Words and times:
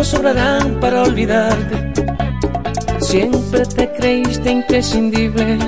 asimismo 0.00 0.04
sobrarán 0.04 0.80
para 0.80 1.02
olvidarte. 1.02 1.92
Siempre 3.00 3.64
te 3.66 3.92
creíste 3.92 4.50
imprescindible, 4.50 5.58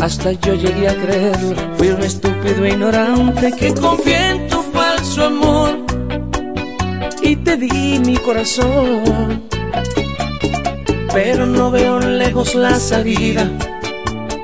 hasta 0.00 0.32
yo 0.32 0.54
llegué 0.54 0.88
a 0.88 0.94
creerlo. 0.94 1.56
Fui 1.76 1.88
un 1.88 2.02
estúpido 2.02 2.64
e 2.64 2.70
ignorante 2.70 3.52
que 3.52 3.74
confié 3.74 4.30
en 4.30 4.48
tu 4.48 4.62
falso 4.62 5.24
amor 5.24 5.78
y 7.22 7.36
te 7.36 7.56
di 7.56 8.00
mi 8.04 8.16
corazón. 8.16 9.42
Pero 11.12 11.46
no 11.46 11.70
veo 11.70 12.00
lejos 12.00 12.54
la 12.54 12.74
salida. 12.76 13.50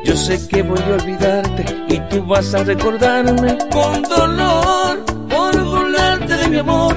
Yo 0.04 0.16
sé 0.16 0.38
que 0.48 0.62
voy 0.62 0.80
a 0.80 0.94
olvidarte 0.94 1.64
y 1.88 2.00
tú 2.08 2.24
vas 2.26 2.54
a 2.54 2.64
recordarme 2.64 3.58
con 3.70 4.02
dolor 4.02 5.04
por 5.28 5.64
burlarte 5.64 6.36
de 6.36 6.48
mi 6.48 6.58
amor, 6.58 6.96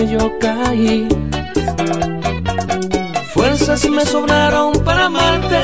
Yo 0.00 0.38
caí. 0.38 1.06
Fuerzas 3.34 3.88
me 3.90 4.04
sobraron 4.06 4.72
para 4.84 5.06
amarte, 5.06 5.60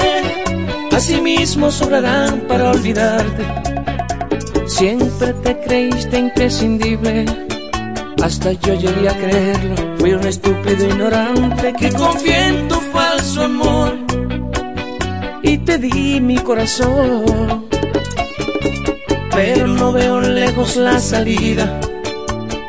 asimismo 0.93 1.71
sobrarán 1.71 2.41
para 2.43 2.71
olvidarte. 2.71 3.45
Siempre 4.67 5.33
te 5.45 5.59
creíste 5.61 6.19
imprescindible, 6.19 7.25
hasta 8.23 8.53
yo 8.53 8.75
llegué 8.75 9.09
a 9.09 9.17
creerlo. 9.17 9.75
Fui 9.99 10.13
un 10.13 10.27
estúpido 10.27 10.87
ignorante 10.87 11.73
que 11.73 11.91
confié 11.93 12.49
en 12.49 12.69
tu 12.69 12.77
falso 12.93 13.43
amor 13.43 13.97
y 15.43 15.59
te 15.59 15.79
di 15.79 16.21
mi 16.21 16.37
corazón. 16.37 17.67
Pero 19.31 19.67
no 19.67 19.93
veo 19.93 20.21
lejos 20.21 20.77
la 20.77 21.01
salida. 21.01 21.81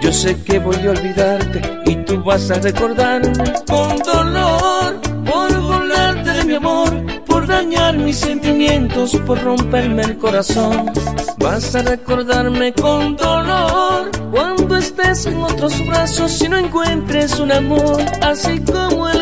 Yo 0.09 0.13
sé 0.13 0.41
que 0.41 0.57
voy 0.57 0.87
a 0.87 0.89
olvidarte 0.89 1.61
y 1.85 1.95
tú 1.97 2.23
vas 2.23 2.49
a 2.49 2.55
recordarme 2.55 3.31
con 3.67 3.95
dolor 3.99 4.99
por 5.23 5.61
burlarte 5.61 6.31
de 6.31 6.45
mi 6.45 6.55
amor, 6.55 6.89
por 7.27 7.45
dañar 7.45 7.95
mis 7.95 8.17
sentimientos, 8.17 9.15
por 9.27 9.39
romperme 9.39 10.01
el 10.01 10.17
corazón. 10.17 10.91
Vas 11.37 11.75
a 11.75 11.83
recordarme 11.83 12.73
con 12.73 13.17
dolor 13.17 14.09
cuando 14.31 14.77
estés 14.77 15.27
en 15.27 15.43
otros 15.43 15.73
brazos 15.87 16.41
y 16.41 16.49
no 16.49 16.57
encuentres 16.57 17.39
un 17.39 17.51
amor 17.51 18.03
así 18.23 18.59
como 18.61 19.09
el 19.09 19.18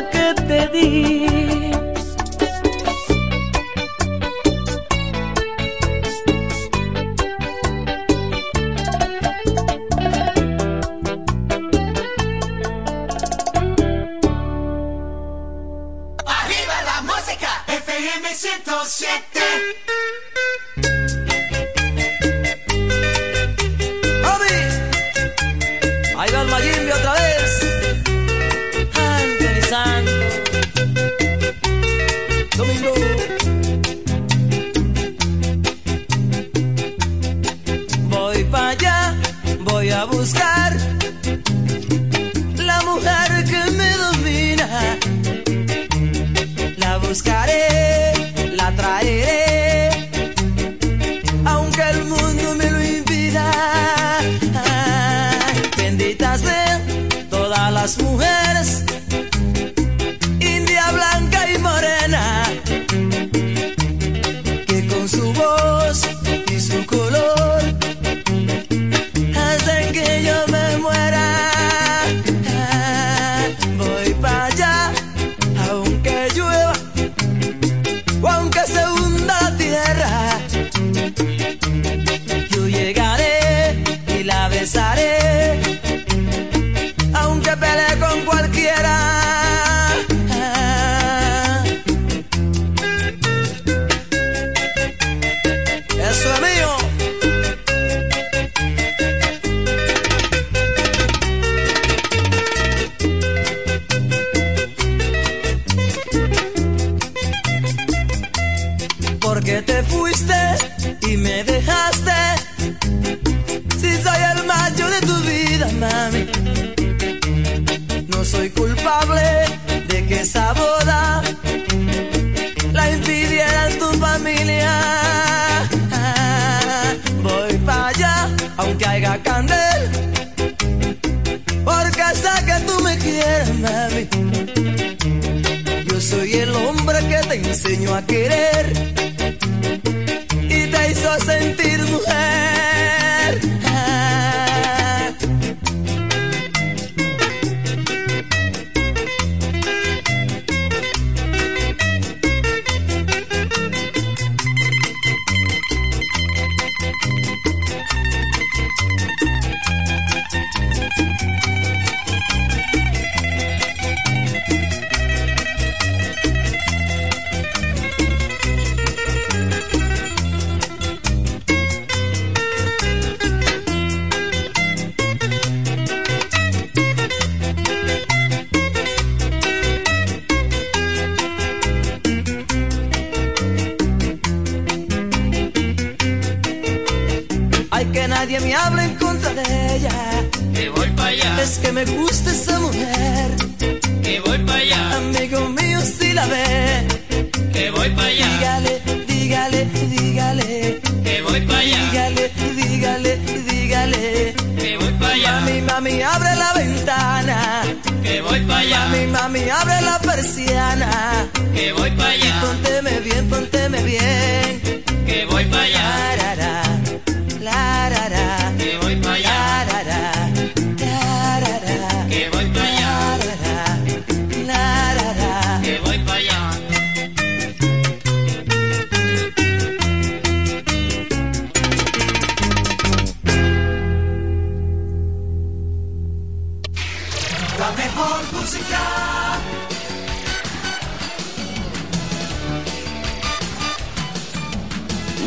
mejor 237.97 238.33
música. 238.33 238.79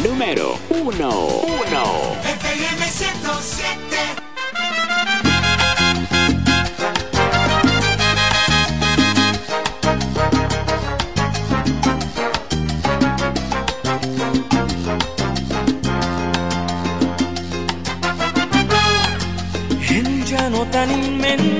Número 0.04 0.58
1. 0.70 1.08
1. 1.08 1.50
FM 2.22 2.86
107. 2.86 4.30
En 19.92 20.06
un 20.06 20.24
llano 20.24 20.64
tan 20.70 20.90
inmenso, 20.90 21.59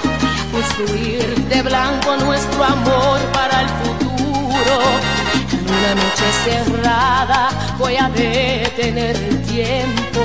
construir 0.51 1.23
de 1.47 1.61
blanco 1.61 2.17
nuestro 2.17 2.63
amor 2.63 3.19
para 3.33 3.61
el 3.61 3.69
futuro. 3.81 4.75
En 5.53 5.63
una 5.77 5.95
noche 5.95 6.27
cerrada 6.43 7.49
voy 7.77 7.95
a 7.95 8.09
detener 8.09 9.15
el 9.15 9.41
tiempo 9.43 10.21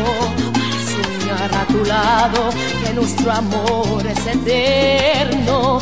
para 0.52 0.78
soñar 0.92 1.54
a 1.54 1.66
tu 1.66 1.84
lado 1.84 2.50
que 2.84 2.92
nuestro 2.92 3.32
amor 3.32 4.06
es 4.06 4.26
eterno. 4.26 5.80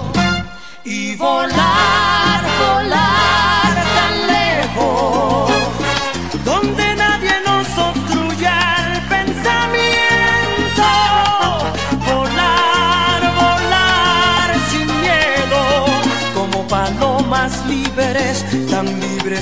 y 0.85 1.17
volar, 1.17 2.43
volar 2.59 3.14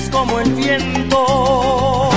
libres 0.03 0.09
como 0.09 0.39
el 0.39 0.51
viento. 0.53 2.09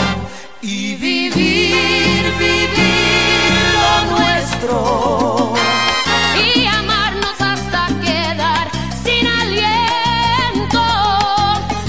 Y 0.63 0.95
vivir, 0.97 2.33
vivir 2.39 3.53
lo 3.75 4.17
nuestro. 4.17 5.53
y 6.57 6.67
amarnos 6.67 7.41
hasta 7.41 7.87
quedar 8.03 8.69
sin 9.05 9.27
aliento. 9.27 10.83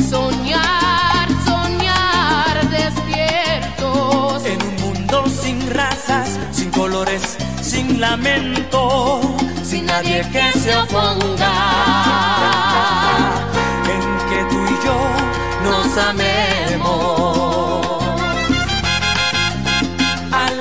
Soñar, 0.10 1.28
soñar 1.46 2.70
despiertos. 2.70 4.46
En 4.46 4.62
un 4.62 4.76
mundo 4.76 5.26
sin 5.28 5.70
razas, 5.70 6.40
sin 6.52 6.70
colores, 6.72 7.38
sin 7.62 8.00
lamento, 8.00 9.22
sin 9.64 9.86
nadie 9.86 10.26
que 10.32 10.52
se 10.60 10.76
oponga. 10.76 12.77
A 16.00 16.14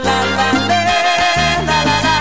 la 0.04 0.18
la 0.36 0.50
le, 0.68 0.86
la 1.66 1.80
la. 1.84 2.18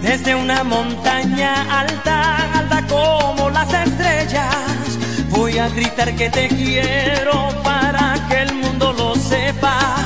Desde 0.00 0.34
una 0.34 0.64
montaña 0.64 1.52
alta, 1.80 2.58
alta 2.58 2.84
como 2.88 3.48
las 3.50 3.72
estrellas, 3.72 4.98
voy 5.28 5.58
a 5.58 5.68
gritar 5.68 6.16
que 6.16 6.30
te 6.30 6.48
quiero 6.48 7.48
para 7.62 8.26
que 8.28 8.42
el 8.42 8.52
mundo 8.54 8.92
lo 8.92 9.14
sepa, 9.14 9.98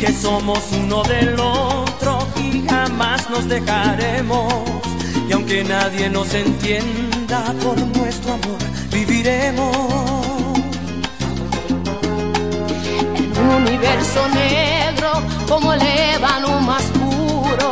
que 0.00 0.12
somos 0.12 0.72
uno 0.72 1.04
del 1.04 1.38
otro 1.38 1.85
y 1.85 1.85
jamás 2.86 3.28
nos 3.30 3.48
dejaremos. 3.48 4.52
Y 5.28 5.32
aunque 5.32 5.64
nadie 5.64 6.08
nos 6.08 6.32
entienda 6.34 7.52
por 7.62 7.76
nuestro 7.98 8.34
amor, 8.34 8.58
viviremos. 8.92 9.76
En 13.20 13.32
un 13.38 13.50
universo 13.62 14.20
negro 14.28 15.10
como 15.48 15.72
el 15.72 15.82
ébano 15.82 16.60
más 16.60 16.84
puro. 16.98 17.68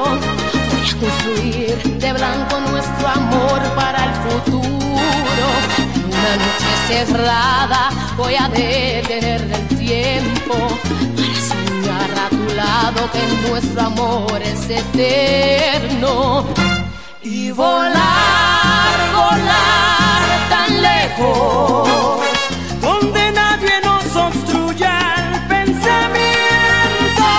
Voy 0.71 0.87
a 0.91 0.97
construir 1.05 1.77
de 2.03 2.13
blanco 2.13 2.61
nuestro 2.71 3.09
amor 3.09 3.61
para 3.77 4.01
el 4.09 4.15
futuro. 4.25 5.47
En 5.79 6.05
una 6.19 6.33
noche 6.45 6.73
cerrada 6.89 7.91
voy 8.17 8.35
a 8.35 8.49
detener 8.49 9.41
el 9.43 9.79
tiempo 9.79 10.55
tu 12.35 12.55
lado 12.55 13.11
que 13.13 13.49
nuestro 13.49 13.81
amor 13.83 14.43
es 14.43 14.69
eterno. 14.69 16.45
y 17.23 17.51
volar, 17.53 18.95
volar 19.15 20.25
tan 20.51 20.71
lejos, 20.91 21.89
donde 22.81 23.33
nadie 23.33 23.75
nos 23.83 24.05
obstruya 24.27 24.93
el 25.23 25.31
pensamiento. 25.55 27.31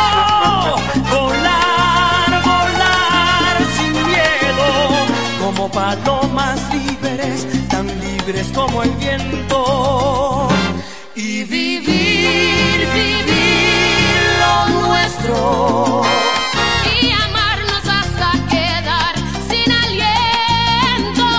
Volar, 1.14 2.30
volar 2.52 3.56
sin 3.78 3.94
miedo, 4.12 4.68
como 5.42 5.70
palomas 5.70 6.60
libres, 6.74 7.46
tan 7.70 7.88
libres 8.06 8.48
como 8.56 8.84
el 8.84 8.92
viento. 8.92 10.48
Y 11.16 11.44
vivir, 11.44 12.88
vivir 12.94 13.45
y 15.28 17.12
amarnos 17.12 17.84
hasta 17.88 18.32
quedar 18.48 19.16
sin 19.50 19.72
aliento. 19.72 21.30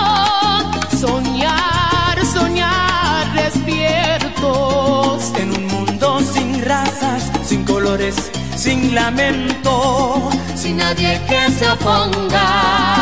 Soñar, 0.99 2.25
soñar 2.25 3.33
despiertos. 3.33 5.31
En 5.37 5.51
un 5.53 5.67
mundo 5.67 6.19
sin 6.19 6.65
razas, 6.65 7.31
sin 7.45 7.63
colores, 7.63 8.15
sin 8.55 8.93
lamento, 8.93 10.29
sin 10.55 10.77
nadie 10.77 11.21
que 11.29 11.51
se 11.51 11.69
oponga. 11.69 12.97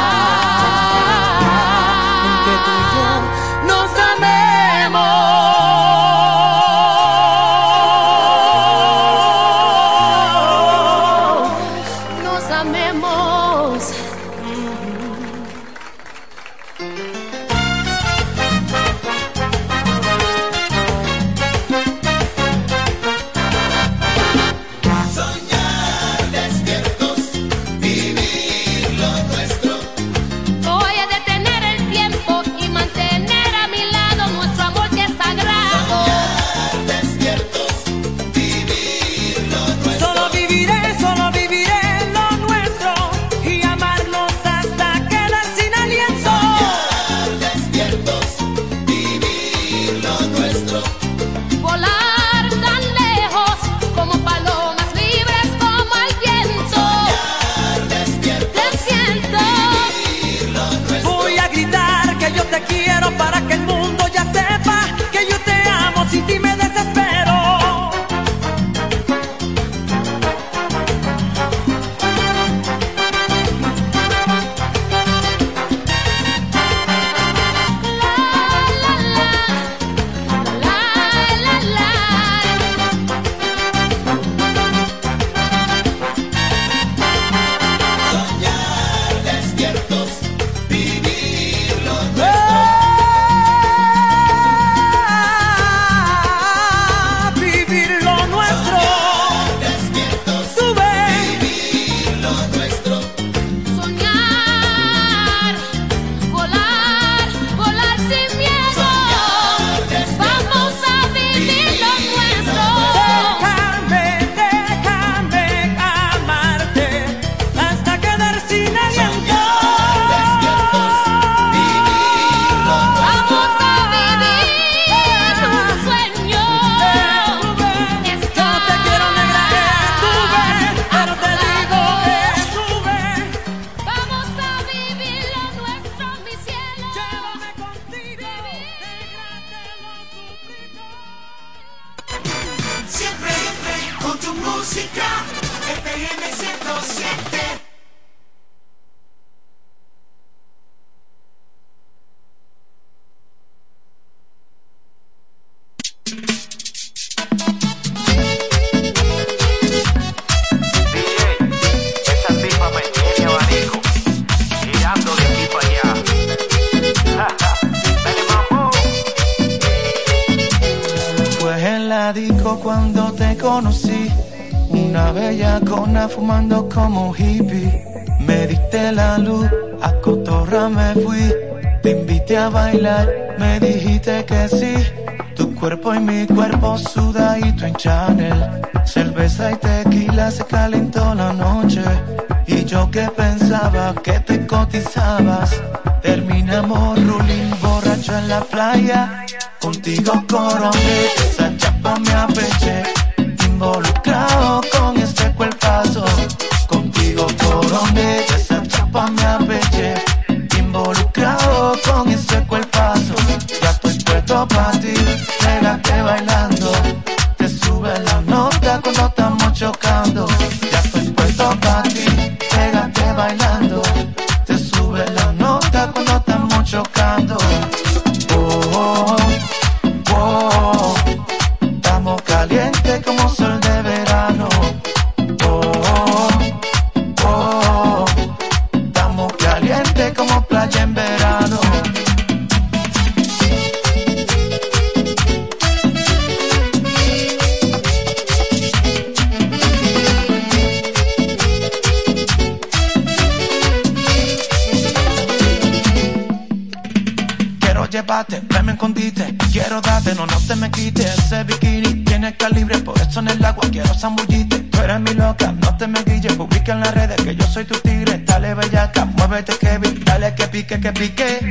no, 260.14 260.26
no 260.28 260.38
te 260.48 260.56
me 260.56 260.70
quites. 260.70 261.18
Ese 261.18 261.44
bikini 261.44 262.04
tiene 262.04 262.36
calibre, 262.36 262.78
por 262.80 263.00
eso 263.02 263.20
en 263.20 263.30
el 263.30 263.44
agua 263.44 263.64
quiero 263.72 263.94
zambullirte. 263.94 264.60
Tú 264.60 264.78
eres 264.80 265.00
mi 265.00 265.14
loca, 265.14 265.52
no 265.52 265.76
te 265.78 265.88
me 265.88 266.04
guilles. 266.04 266.34
Publica 266.34 266.74
en 266.74 266.82
las 266.82 266.94
redes 266.94 267.20
que 267.24 267.36
yo 267.36 267.48
soy 267.48 267.66
tu 267.66 267.80
tigre. 267.80 268.22
Dale, 268.26 268.54
bellaca, 268.54 269.06
muévete, 269.06 269.58
Kevin. 269.58 270.04
Dale, 270.06 270.36
que 270.36 270.48
pique, 270.48 270.80
que 270.80 270.92
pique. 270.94 271.50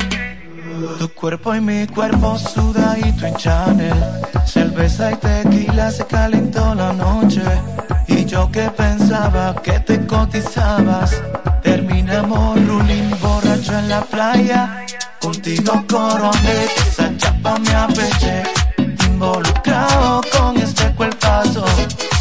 Tu 0.99 1.09
cuerpo 1.15 1.55
y 1.55 1.61
mi 1.61 1.87
cuerpo 1.87 2.39
suda 2.39 2.97
y 2.99 3.13
tu 3.13 3.27
Chanel. 3.37 3.95
Cerveza 4.45 5.13
y 5.13 5.17
tequila 5.17 5.91
se 5.91 6.05
calentó 6.07 6.75
la 6.75 6.93
noche. 6.93 7.43
Y 8.07 8.25
yo 8.25 8.51
que 8.51 8.71
pensaba 8.71 9.55
que 9.63 9.81
te 9.81 10.07
cotizabas. 10.07 11.23
Terminamos 11.63 12.65
ruling 12.67 13.11
borracho 13.21 13.79
en 13.79 13.89
la 13.89 14.03
playa. 14.03 14.87
Contigo 15.21 15.85
coroné 15.89 16.67
pa' 17.45 17.59
me 17.59 17.75
apeche, 17.75 18.43
involucrado 19.07 20.23
con 20.33 20.57
este 20.57 20.91
cuerpazo, 20.95 21.65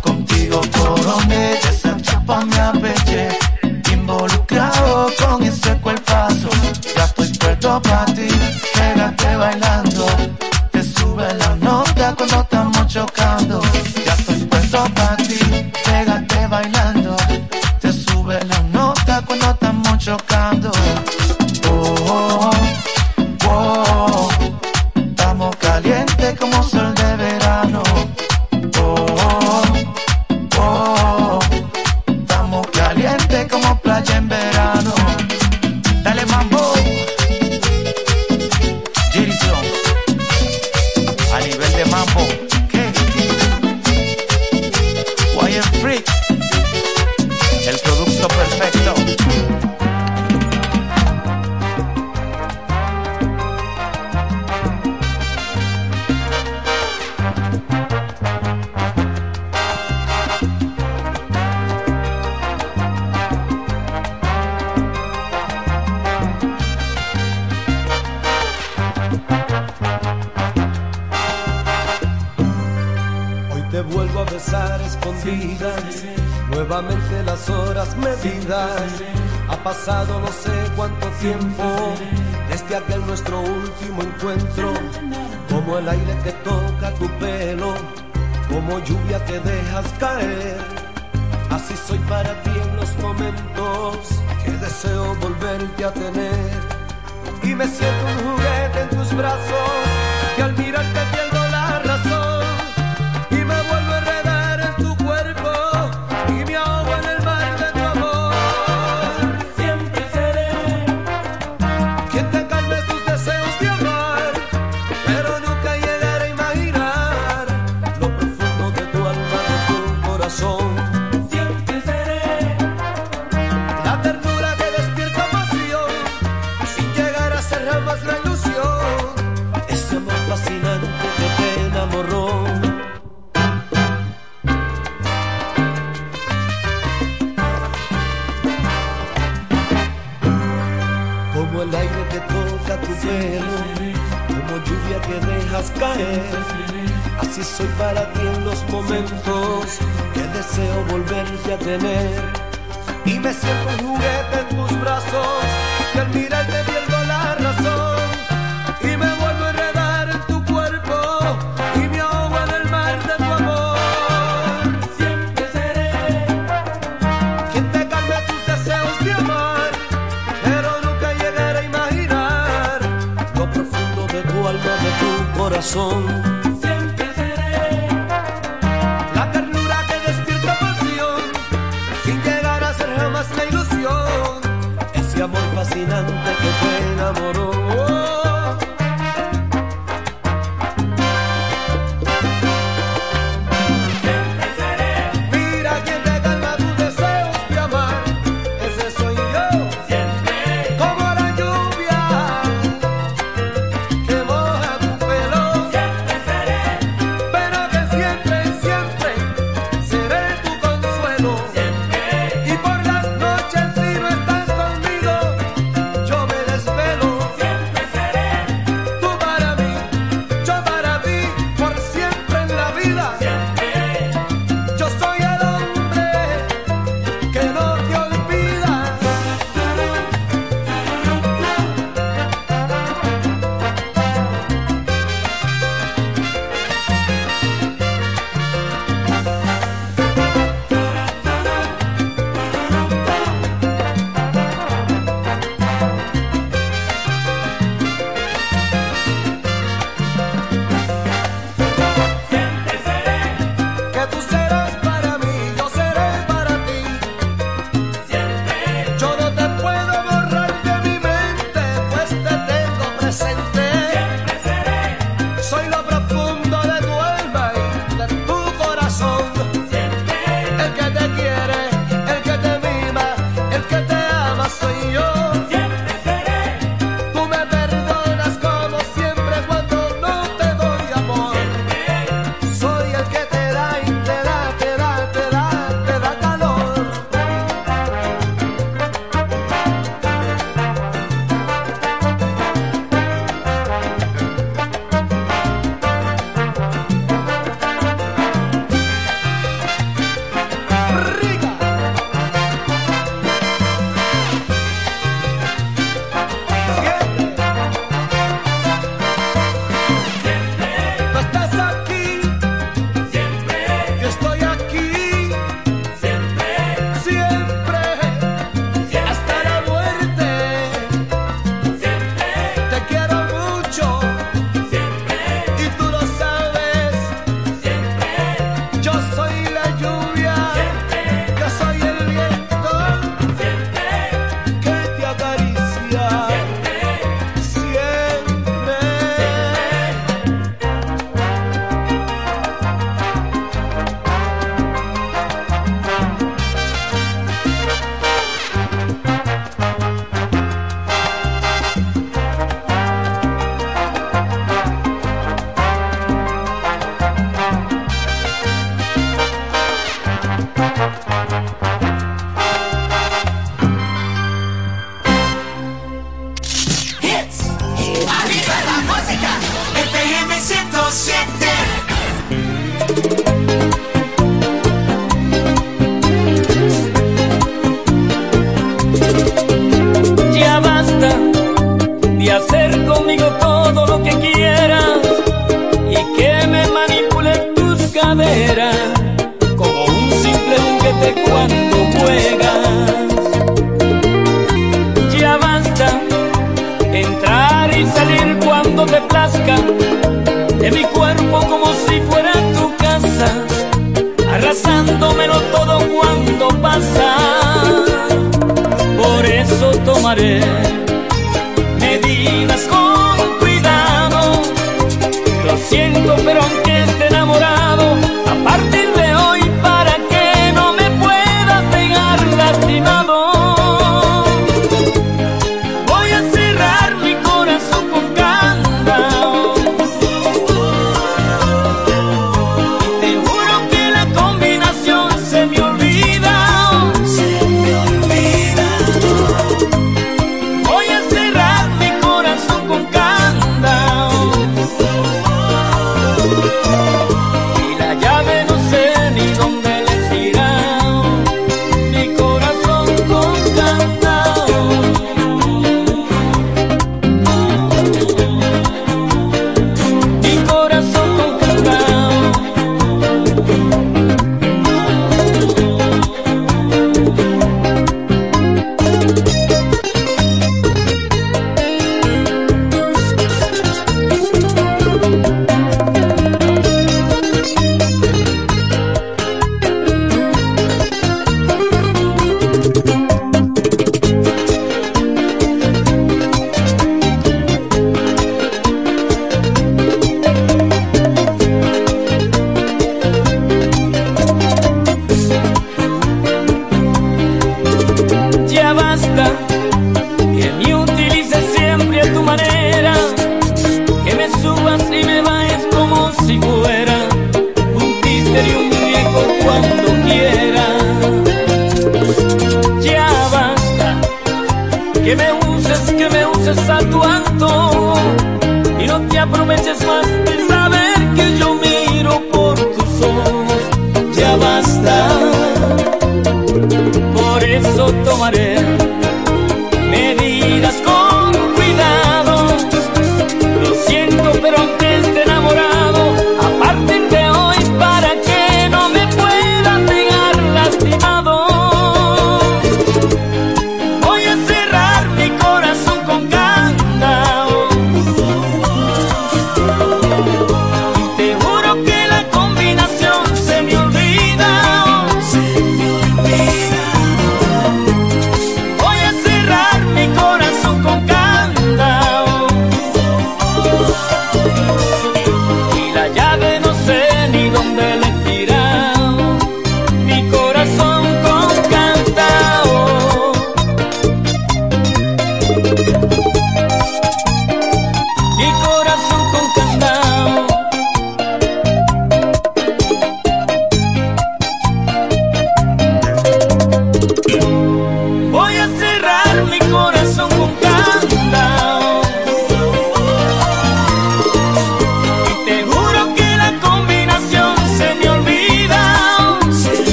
contigo 0.00 0.60
coroné, 0.78 1.58
esa 1.70 1.96
chapa 2.00 2.44
me 2.44 2.58
apeche, 2.60 3.28
involucrado 3.92 5.10
con 5.18 5.42
este 5.42 5.76
cuerpazo, 5.80 6.48
ya 6.96 7.04
estoy 7.04 7.32
puesto 7.36 7.82
pa' 7.82 8.04
ti, 8.14 8.28
pégate 8.74 9.36
bailar. 9.36 9.77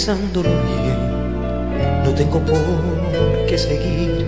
pensándolo 0.00 0.48
bien, 0.48 2.02
no 2.04 2.10
tengo 2.14 2.40
por 2.40 3.46
qué 3.46 3.58
seguir 3.58 4.24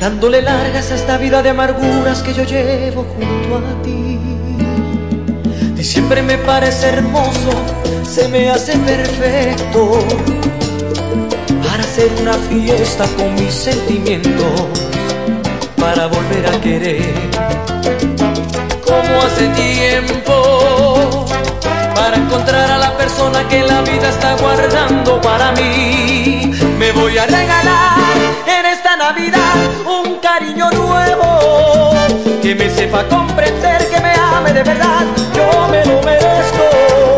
dándole 0.00 0.42
largas 0.42 0.90
a 0.90 0.96
esta 0.96 1.18
vida 1.18 1.40
de 1.40 1.50
amarguras 1.50 2.20
que 2.24 2.34
yo 2.34 2.42
llevo 2.42 3.04
junto 3.14 3.58
a 3.58 3.82
ti. 3.84 4.18
Diciembre 5.76 6.22
me 6.22 6.36
parece 6.38 6.88
hermoso, 6.88 7.52
se 8.02 8.26
me 8.26 8.50
hace 8.50 8.76
perfecto. 8.78 10.00
Para 11.62 11.84
hacer 11.84 12.10
una 12.20 12.34
fiesta 12.34 13.04
con 13.16 13.32
mis 13.36 13.54
sentimientos, 13.54 14.62
para 15.76 16.08
volver 16.08 16.46
a 16.48 16.60
querer. 16.60 17.14
Como 18.84 19.22
hace 19.22 19.46
tiempo 19.50 20.59
para 22.00 22.16
encontrar 22.16 22.70
a 22.70 22.78
la 22.78 22.96
persona 22.96 23.46
que 23.46 23.62
la 23.62 23.82
vida 23.82 24.08
está 24.08 24.34
guardando 24.36 25.20
para 25.20 25.52
mí. 25.52 26.50
Me 26.78 26.92
voy 26.92 27.18
a 27.18 27.26
regalar 27.26 28.16
en 28.46 28.64
esta 28.64 28.96
Navidad 28.96 29.56
un 29.84 30.16
cariño 30.18 30.70
nuevo 30.70 31.28
que 32.40 32.54
me 32.54 32.70
sepa 32.70 33.06
comprender, 33.06 33.86
que 33.90 34.00
me 34.00 34.12
ame 34.14 34.50
de 34.54 34.62
verdad. 34.62 35.04
Yo 35.36 35.68
me 35.68 35.84
lo 35.84 36.00
merezco. 36.02 37.09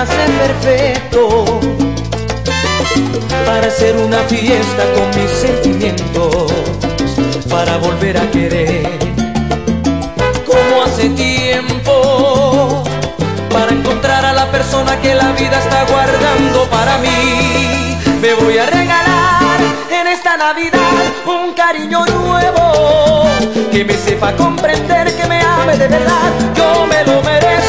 hace 0.00 0.16
perfecto 0.16 1.44
para 3.44 3.66
hacer 3.66 3.94
una 3.96 4.16
fiesta 4.20 4.82
con 4.94 5.08
mis 5.20 5.30
sentimientos, 5.30 6.50
para 7.50 7.76
volver 7.76 8.16
a 8.16 8.30
querer. 8.30 8.98
Como 10.46 10.82
hace 10.84 11.10
tiempo, 11.10 12.82
para 13.52 13.72
encontrar 13.72 14.24
a 14.24 14.32
la 14.32 14.50
persona 14.50 14.98
que 15.02 15.14
la 15.14 15.32
vida 15.32 15.58
está 15.58 15.84
guardando 15.84 16.64
para 16.70 16.96
mí. 16.98 17.98
Me 18.22 18.32
voy 18.34 18.56
a 18.56 18.66
regalar 18.70 19.60
en 19.90 20.06
esta 20.06 20.38
Navidad 20.38 20.80
un 21.26 21.52
cariño 21.52 22.06
nuevo 22.06 23.28
que 23.70 23.84
me 23.84 23.94
sepa 23.98 24.32
comprender, 24.34 25.14
que 25.14 25.26
me 25.26 25.42
ame 25.42 25.76
de 25.76 25.88
verdad, 25.88 26.32
yo 26.56 26.86
me 26.86 27.04
lo 27.04 27.22
merezco. 27.22 27.59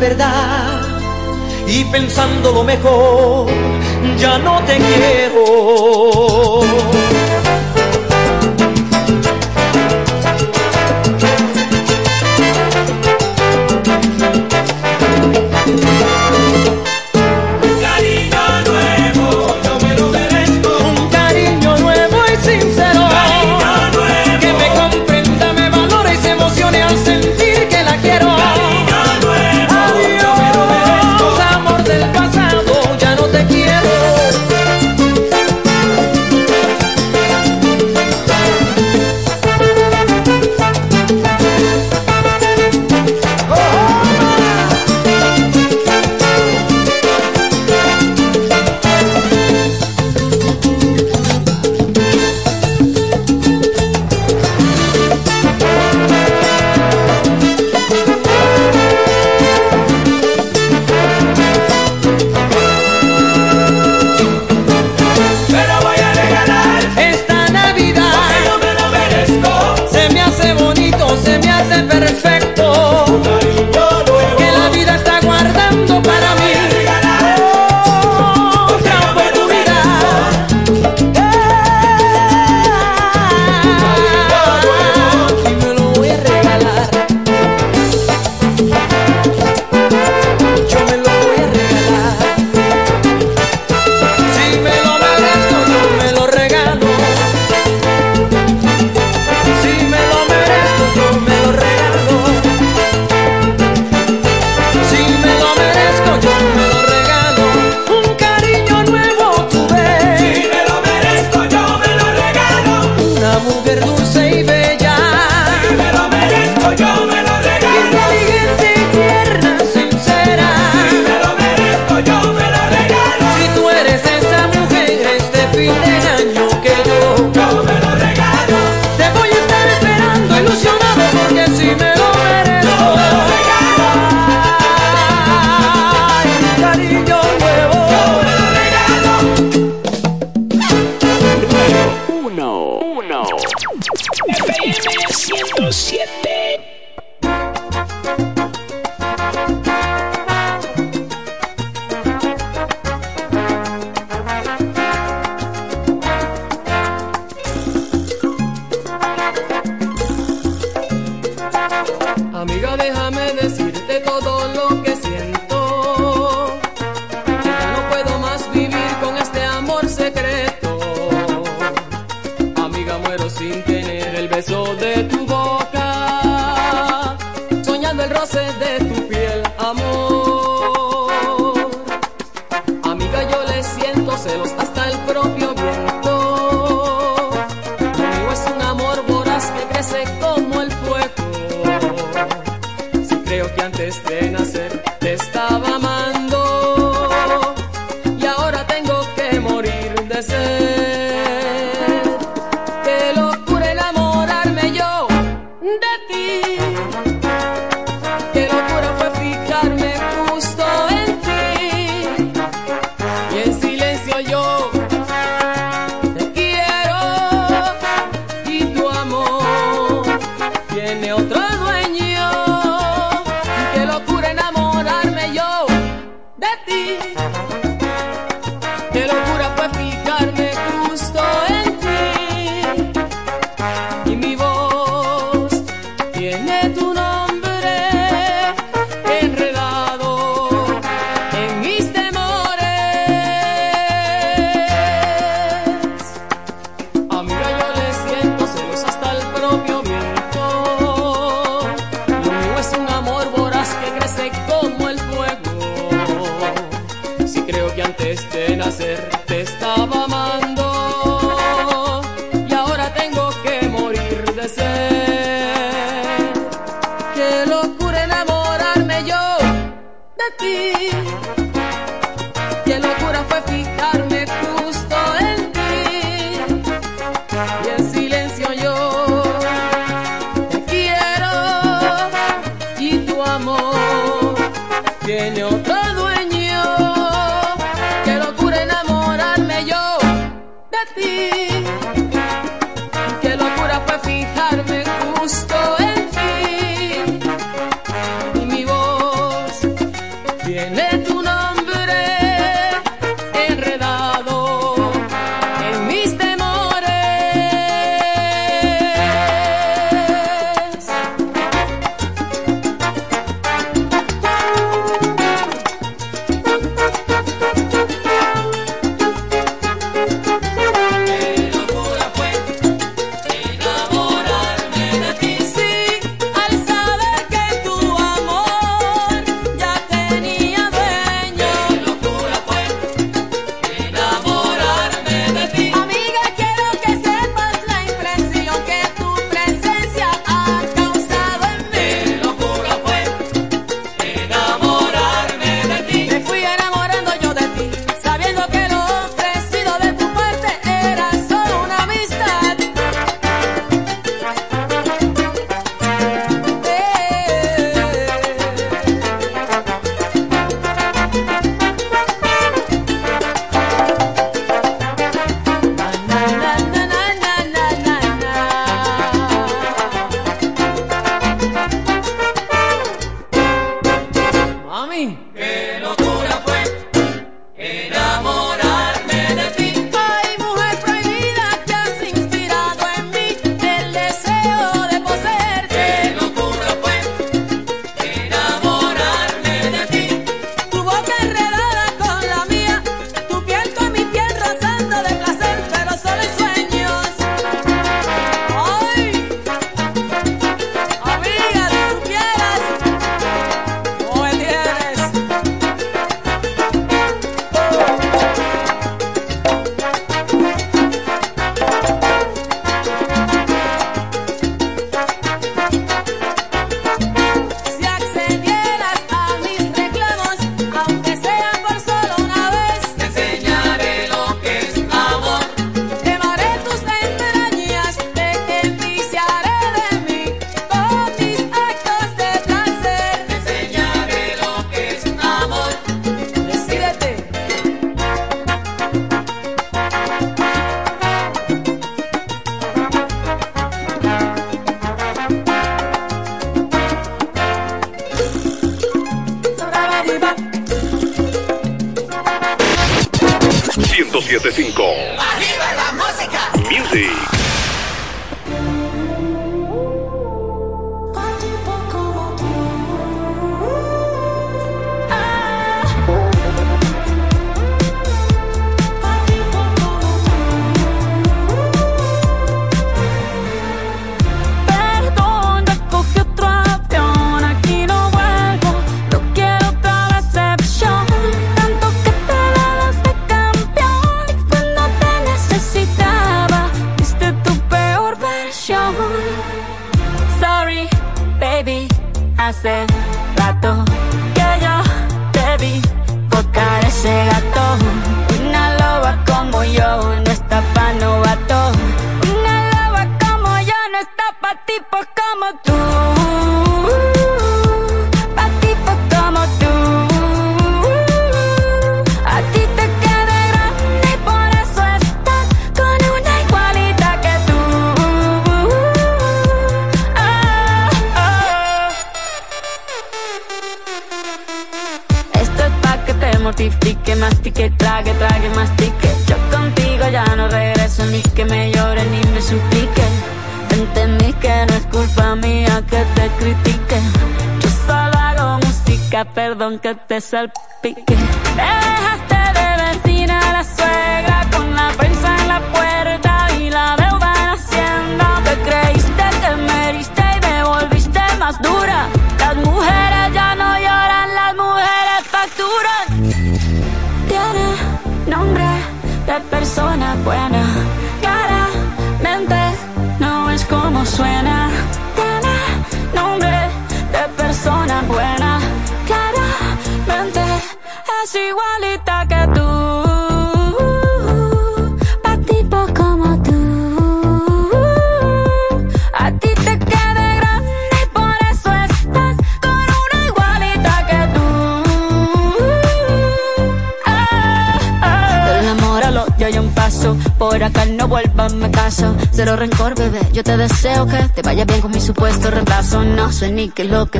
Verdad 0.00 0.80
y 1.68 1.84
pensando 1.84 2.50
lo 2.52 2.64
mejor, 2.64 3.46
ya 4.18 4.38
no 4.38 4.60
te 4.64 4.78
quiero. 4.78 5.40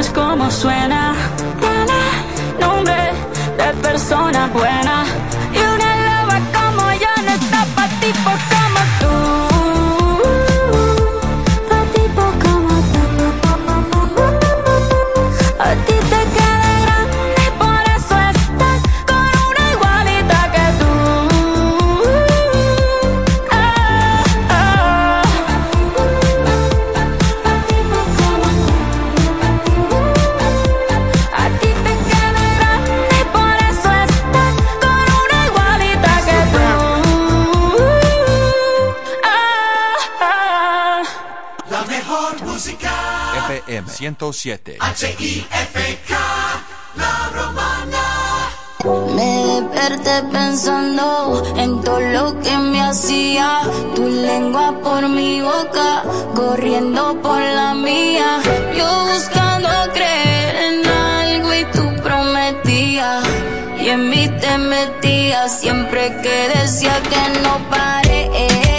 imaginas 0.00 0.10
cómo 0.10 0.50
suena. 0.50 1.14
Buena, 1.60 2.00
nombre 2.60 3.12
de 3.56 3.72
persona 3.82 4.46
buena. 4.48 5.04
Y 5.52 5.58
una 5.58 5.96
loba 6.06 6.40
como 6.54 6.92
yo 6.92 7.22
no 7.24 7.32
está 7.32 7.64
para 7.74 7.88
ti 8.00 8.12
porque 8.24 8.59
107. 44.16 44.76
H-I-F-K, 44.80 46.12
la 46.96 47.30
romana. 47.32 48.04
Me 49.14 49.46
desperté 49.46 50.22
pensando 50.32 51.42
en 51.56 51.80
todo 51.82 52.00
lo 52.00 52.40
que 52.40 52.56
me 52.58 52.80
hacía. 52.80 53.60
Tu 53.94 54.08
lengua 54.08 54.80
por 54.82 55.08
mi 55.08 55.40
boca, 55.40 56.02
corriendo 56.34 57.20
por 57.22 57.40
la 57.40 57.74
mía. 57.74 58.40
Yo 58.76 58.88
buscando 59.12 59.68
creer 59.92 60.56
en 60.68 60.86
algo 60.86 61.54
y 61.54 61.64
tú 61.66 62.02
prometías. 62.02 63.24
Y 63.80 63.88
en 63.90 64.08
mí 64.08 64.28
te 64.40 64.58
metías 64.58 65.60
siempre 65.60 66.16
que 66.22 66.48
decía 66.58 67.00
que 67.02 67.40
no 67.42 67.58
paré. 67.70 68.69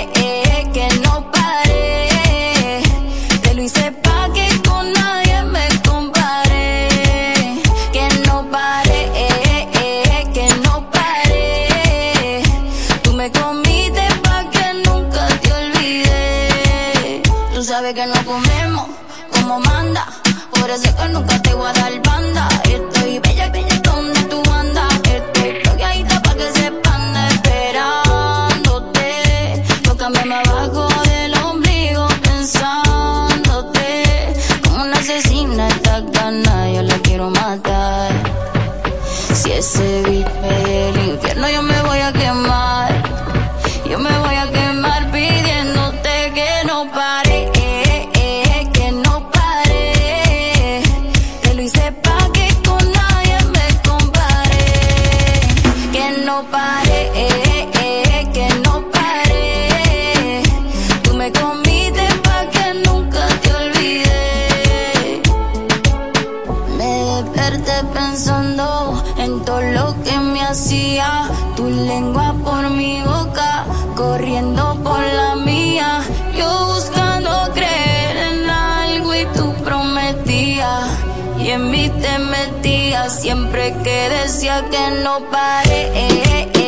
que 83.70 84.10
decía 84.10 84.66
que 84.72 84.90
no 85.04 85.20
paré. 85.30 86.61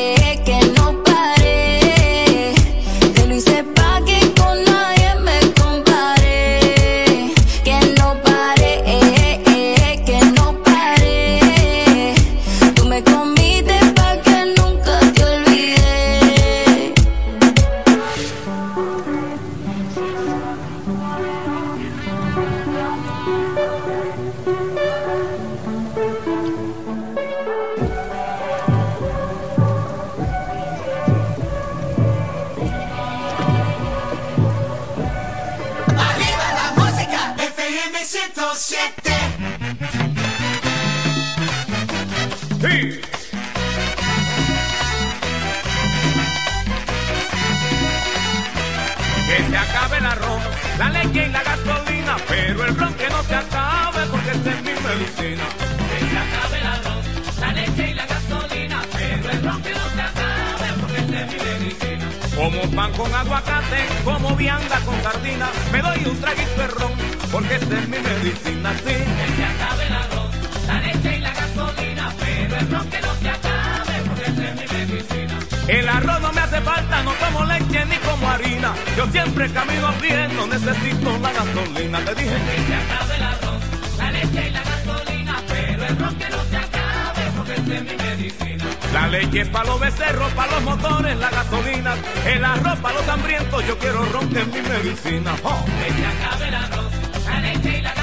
como 62.54 62.76
pan 62.76 62.92
con 62.94 63.14
aguacate, 63.14 63.78
como 64.04 64.36
vianda 64.36 64.80
con 64.82 65.02
sardina, 65.02 65.50
me 65.72 65.82
doy 65.82 66.06
un 66.06 66.20
traguito 66.20 66.62
de 66.62 66.68
ron, 66.68 66.92
porque 67.32 67.56
esa 67.56 67.80
es 67.80 67.88
mi 67.88 67.98
medicina, 67.98 68.74
sí. 68.78 68.94
Que 68.94 69.36
se 69.36 69.46
acabe 69.46 69.88
el 69.88 69.94
arroz, 69.94 70.30
la 70.68 70.82
leche 70.82 71.18
y 71.18 71.22
la 71.22 71.34
gasolina, 71.34 72.14
pero 72.20 72.56
el 72.58 72.72
ron 72.72 72.90
que 72.90 73.02
no 73.02 73.16
se 73.16 73.30
acabe, 73.30 73.94
porque 74.08 74.24
es 74.26 74.38
mi 74.38 74.78
medicina. 74.78 75.40
El 75.68 75.90
arroz 75.90 76.22
no 76.22 76.34
me 76.34 76.42
hace 76.42 76.62
falta, 76.62 77.04
no 77.04 77.14
como 77.16 77.46
leche 77.46 77.86
ni 77.86 77.98
como 77.98 78.30
harina, 78.30 78.74
yo 78.98 79.08
siempre 79.08 79.52
camino 79.52 79.92
bien, 80.02 80.36
no 80.36 80.48
necesito 80.48 81.18
la 81.20 81.34
gasolina, 81.34 82.00
te 82.06 82.16
dije. 82.16 82.30
Que 82.30 82.68
se 82.68 82.76
acabe 82.76 83.16
el 83.16 83.24
arroz, 83.24 83.64
la 83.98 84.12
leche 84.12 84.48
y 84.48 84.52
la 84.52 84.64
gasolina, 84.64 85.44
pero 85.48 85.86
el 85.86 85.98
ron 85.98 86.16
que 86.16 86.30
no 86.30 86.44
se 86.44 86.58
acabe, 86.58 87.22
porque 87.36 87.54
esa 87.54 87.76
es 87.76 87.84
mi 87.84 87.96
medicina. 87.96 88.53
La 88.94 89.08
leche 89.08 89.46
para 89.48 89.66
los 89.66 89.80
becerros, 89.80 90.32
para 90.34 90.52
los 90.52 90.64
motores, 90.64 91.18
la 91.18 91.30
gasolina, 91.30 91.96
el 92.26 92.46
arroz 92.46 92.80
para 92.80 92.96
los 92.96 93.08
hambrientos, 93.10 93.68
yo 93.68 93.78
quiero 93.78 94.06
ron 94.06 94.30
que 94.30 94.40
es 94.40 94.48
mi 94.48 94.62
medicina. 94.62 95.34
Oh. 95.44 95.66
Que 95.66 95.94
se 95.94 96.06
acabe 96.06 96.48
el 96.48 96.56
arroz, 96.56 96.92
la 97.26 97.40
leche 97.40 97.78
y 97.78 97.82
la 97.82 97.90
gasolina. 97.90 98.03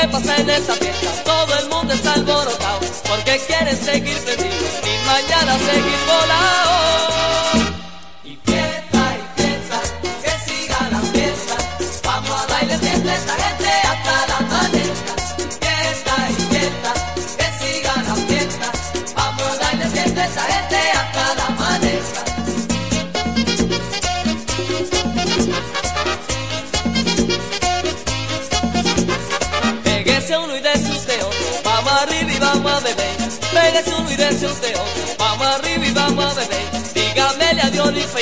que 0.00 0.08
pasa 0.08 0.36
en 0.36 0.50
esta 0.50 0.74
fiesta. 0.74 1.24
Todo 1.24 1.58
el 1.58 1.68
mundo 1.68 1.94
está 1.94 2.14
alborotado 2.14 2.80
porque 3.08 3.40
quiere 3.46 3.74
seguir 3.76 4.15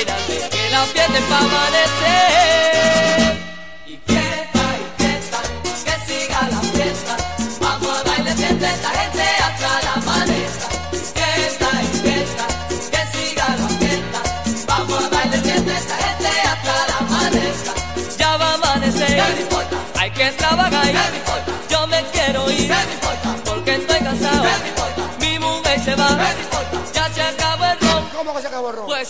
que 0.03 0.69
la 0.71 0.83
piel 0.87 1.13
te 1.13 1.19
va 1.29 1.37
a 1.37 1.39
amanecer. 1.39 2.74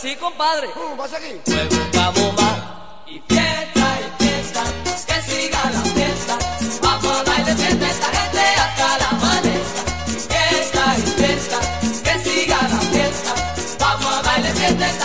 sí, 0.06 0.16
compadre. 0.18 0.68
Uh, 0.68 0.96
¿Vas 0.96 1.14
aquí? 1.14 1.34
Huevo, 1.48 2.22
bomba 2.22 3.04
y 3.08 3.20
fiesta 3.28 3.88
y 4.02 4.24
fiesta, 4.24 4.64
que 5.08 5.22
siga 5.30 5.62
la 5.72 5.82
fiesta. 5.82 6.38
Vamos 6.82 7.12
a 7.12 7.24
bailar 7.24 7.58
fiesta 7.58 7.90
esta 7.90 8.10
gente 8.18 8.44
hasta 8.64 8.98
la 9.00 9.10
amaneza. 9.10 9.82
Fiesta 10.30 10.84
y 10.98 11.02
fiesta, 11.22 11.60
que 12.06 12.20
siga 12.20 12.58
la 12.74 12.80
fiesta. 12.94 13.34
Vamos 13.80 14.14
a 14.14 14.22
bailar 14.22 14.54
fiesta 14.54 15.05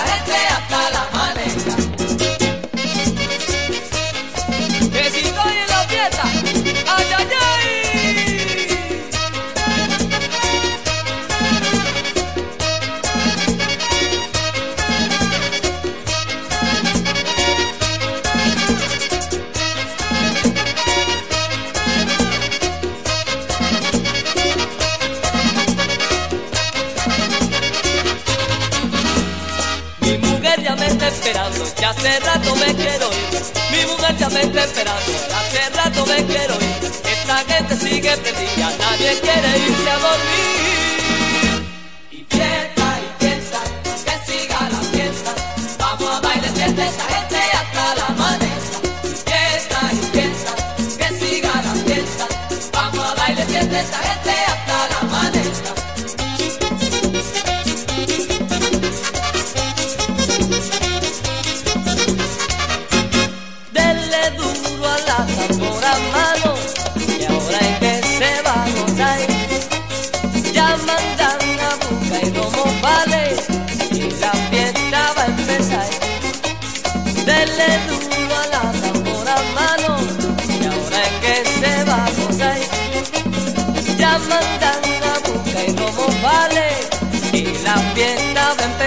never 40.03 40.25
leave. 40.25 40.40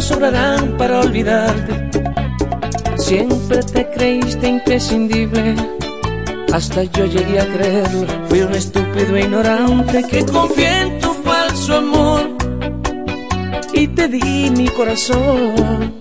sobrarán 0.00 0.76
para 0.76 1.00
olvidarte. 1.00 1.90
Siempre 2.96 3.58
te 3.62 3.88
creíste 3.90 4.48
imprescindible, 4.48 5.54
hasta 6.52 6.84
yo 6.84 7.06
llegué 7.06 7.40
a 7.40 7.46
creerlo. 7.46 8.06
Fui 8.28 8.40
un 8.40 8.54
estúpido 8.54 9.16
e 9.16 9.20
ignorante 9.20 10.04
que 10.10 10.24
confié 10.24 10.80
en 10.82 10.98
tu 11.00 11.12
falso 11.14 11.76
amor 11.76 12.36
y 13.72 13.88
te 13.88 14.08
di 14.08 14.50
mi 14.50 14.68
corazón. 14.68 15.94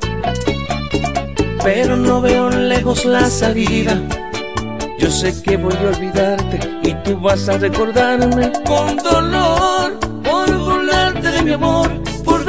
Pero 1.64 1.98
no 1.98 2.22
veo 2.22 2.50
lejos 2.50 3.06
la 3.06 3.30
salida. 3.30 4.00
Yo 4.98 5.12
sé 5.12 5.42
que 5.44 5.58
voy 5.58 5.74
a 5.74 5.90
olvidarte 5.96 6.60
y 6.84 6.94
tú 7.04 7.20
vas 7.20 7.50
a 7.50 7.58
recordarme 7.58 8.52
con 8.66 8.96
dolor 8.98 10.00
por 10.24 10.58
burlarte 10.58 11.32
de 11.32 11.42
mi 11.44 11.52
amor, 11.52 11.92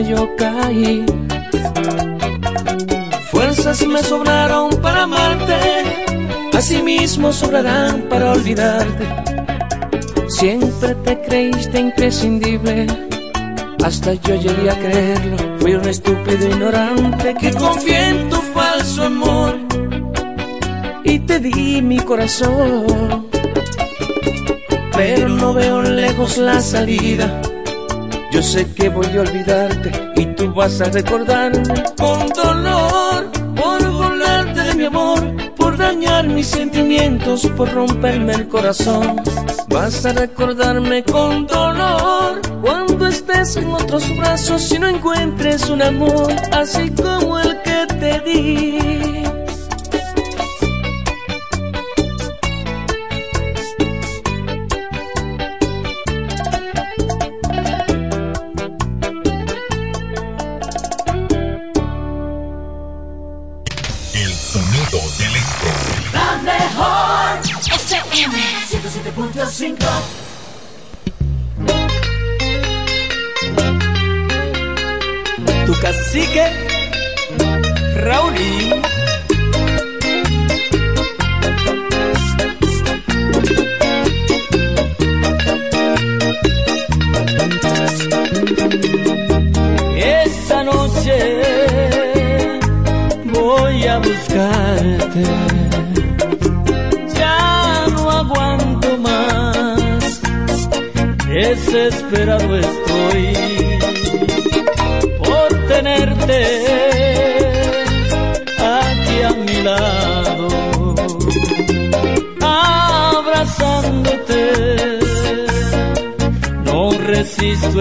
Yo 0.00 0.34
caí. 0.36 1.04
Fuerzas 3.30 3.86
me 3.86 4.02
sobraron 4.02 4.70
para 4.80 5.02
amarte, 5.02 5.56
asimismo 6.52 7.32
sobrarán 7.32 8.02
para 8.08 8.32
olvidarte. 8.32 9.06
Siempre 10.28 10.94
te 11.04 11.20
creíste 11.20 11.78
imprescindible, 11.78 12.86
hasta 13.84 14.14
yo 14.14 14.34
llegué 14.36 14.70
a 14.70 14.78
creerlo. 14.78 15.36
Fui 15.60 15.74
un 15.74 15.88
estúpido 15.88 16.48
ignorante 16.48 17.34
que 17.34 17.52
confié 17.52 18.08
en 18.08 18.28
tu 18.30 18.36
falso 18.36 19.04
amor 19.04 19.58
y 21.04 21.18
te 21.20 21.38
di 21.38 21.82
mi 21.82 21.98
corazón. 22.00 23.28
Pero 24.94 25.28
no 25.28 25.52
veo 25.52 25.82
lejos 25.82 26.38
la 26.38 26.60
salida. 26.60 27.42
Yo 28.32 28.42
sé 28.42 28.66
que 28.72 28.88
voy 28.88 29.06
a 29.14 29.20
olvidarte 29.20 29.92
y 30.16 30.24
tú 30.34 30.54
vas 30.54 30.80
a 30.80 30.84
recordarme 30.84 31.62
con 31.98 32.28
dolor 32.30 33.30
por 33.54 33.92
burlarte 33.92 34.62
de 34.62 34.74
mi 34.74 34.84
amor, 34.86 35.54
por 35.54 35.76
dañar 35.76 36.26
mis 36.26 36.46
sentimientos, 36.46 37.46
por 37.58 37.70
romperme 37.70 38.32
el 38.32 38.48
corazón. 38.48 39.16
Vas 39.68 40.06
a 40.06 40.14
recordarme 40.14 41.04
con 41.04 41.46
dolor 41.46 42.40
cuando 42.62 43.06
estés 43.06 43.56
en 43.56 43.70
otros 43.70 44.04
brazos 44.16 44.72
y 44.72 44.78
no 44.78 44.88
encuentres 44.88 45.68
un 45.68 45.82
amor 45.82 46.32
así 46.52 46.90
como 46.90 47.38
el 47.38 47.60
que 47.60 47.86
te 48.00 48.20
di. 48.20 49.01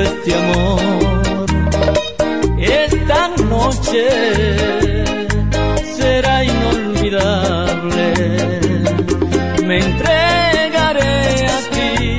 Este 0.01 0.35
amor. 0.35 0.81
Esta 2.59 3.27
noche 3.49 4.07
será 5.97 6.43
inolvidable. 6.43 8.13
Me 9.67 9.77
entregaré 9.79 11.47
a 11.47 11.59
ti 11.73 12.17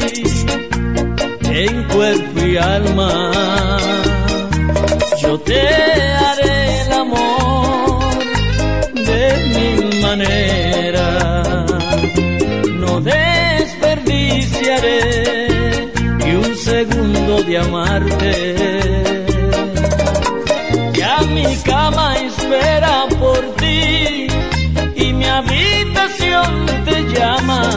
en 1.64 1.84
cuerpo 1.84 2.40
y 2.46 2.56
alma. 2.56 3.10
Yo 5.22 5.38
te 5.40 5.60
haré 5.60 6.82
el 6.82 6.92
amor 6.92 8.24
de 8.94 9.22
mil 9.56 10.00
maneras. 10.02 11.66
No 12.80 13.00
desperdiciaré 13.00 15.90
ni 16.18 16.30
de 17.40 17.58
amarte. 17.58 18.54
Ya 20.92 21.18
mi 21.22 21.56
cama 21.64 22.14
espera 22.16 23.06
por 23.18 23.40
ti 23.56 24.26
y 24.96 25.12
mi 25.14 25.24
habitación 25.24 26.66
te 26.84 27.02
llama. 27.14 27.74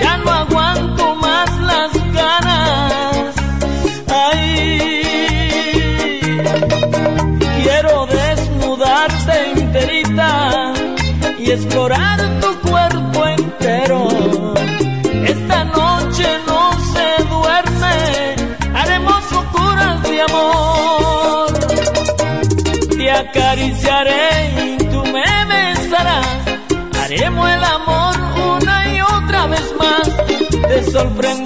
Ya 0.00 0.16
no 0.18 0.30
aguanto 0.30 1.16
más 1.16 1.50
las 1.60 1.92
ganas. 2.12 3.34
Ay, 4.08 4.80
quiero 7.60 8.06
desnudarte 8.06 9.50
enterita 9.56 10.72
y 11.40 11.50
explorar 11.50 12.20
tu 12.40 12.53
acariciaré 23.64 24.74
y 24.74 24.78
tú 24.84 25.02
me 25.06 25.24
besarás, 25.46 26.26
haremos 27.02 27.48
el 27.48 27.64
amor 27.64 28.14
una 28.58 28.94
y 28.94 29.00
otra 29.00 29.46
vez 29.46 29.74
más. 29.78 30.10
Te 30.68 30.90
sorprenderé 30.90 31.43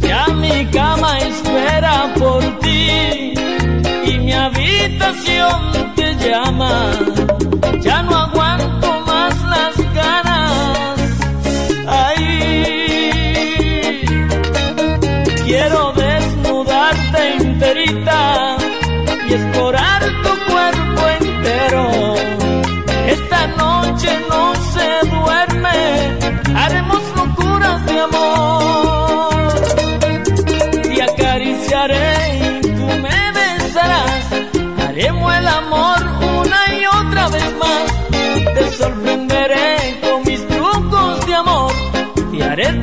Ya 0.00 0.26
mi 0.34 0.64
cama 0.70 1.18
espera 1.18 2.14
por 2.18 2.42
ti 2.60 3.34
y 4.06 4.18
mi 4.20 4.32
habitación 4.32 5.60
te 5.96 6.14
llama. 6.14 7.05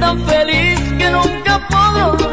Tan 0.04 0.20
feliz 0.26 0.80
que 1.00 1.10
nunca 1.10 1.54
podré 1.70 2.33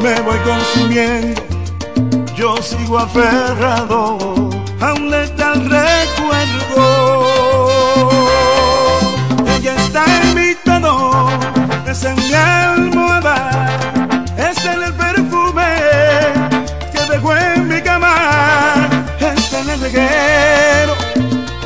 me 0.00 0.20
voy 0.20 0.38
consumiendo, 0.38 1.42
yo 2.36 2.56
sigo 2.58 2.98
aferrado 2.98 4.18
a 4.80 4.92
un 4.92 5.10
letal 5.10 5.68
recuerdo. 5.70 7.30
Ella 9.56 9.74
está 9.76 10.04
en 10.22 10.34
mi 10.34 10.54
tono, 10.64 11.28
es 11.86 12.04
en 12.04 12.16
mi 12.16 12.34
almohada, 12.34 13.68
es 14.36 14.64
en 14.64 14.82
el 14.82 14.92
perfume 14.94 15.76
que 16.92 17.12
dejó 17.12 17.36
en 17.36 17.68
mi 17.68 17.80
cama, 17.80 18.88
es 19.18 19.52
en 19.52 19.70
el 19.70 19.80
reguero 19.80 20.94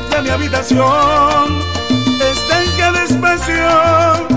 de 0.09 0.21
mi 0.21 0.29
habitación, 0.29 1.59
está 2.19 2.63
en 2.63 2.71
cada 2.77 3.03
espacio 3.03 4.30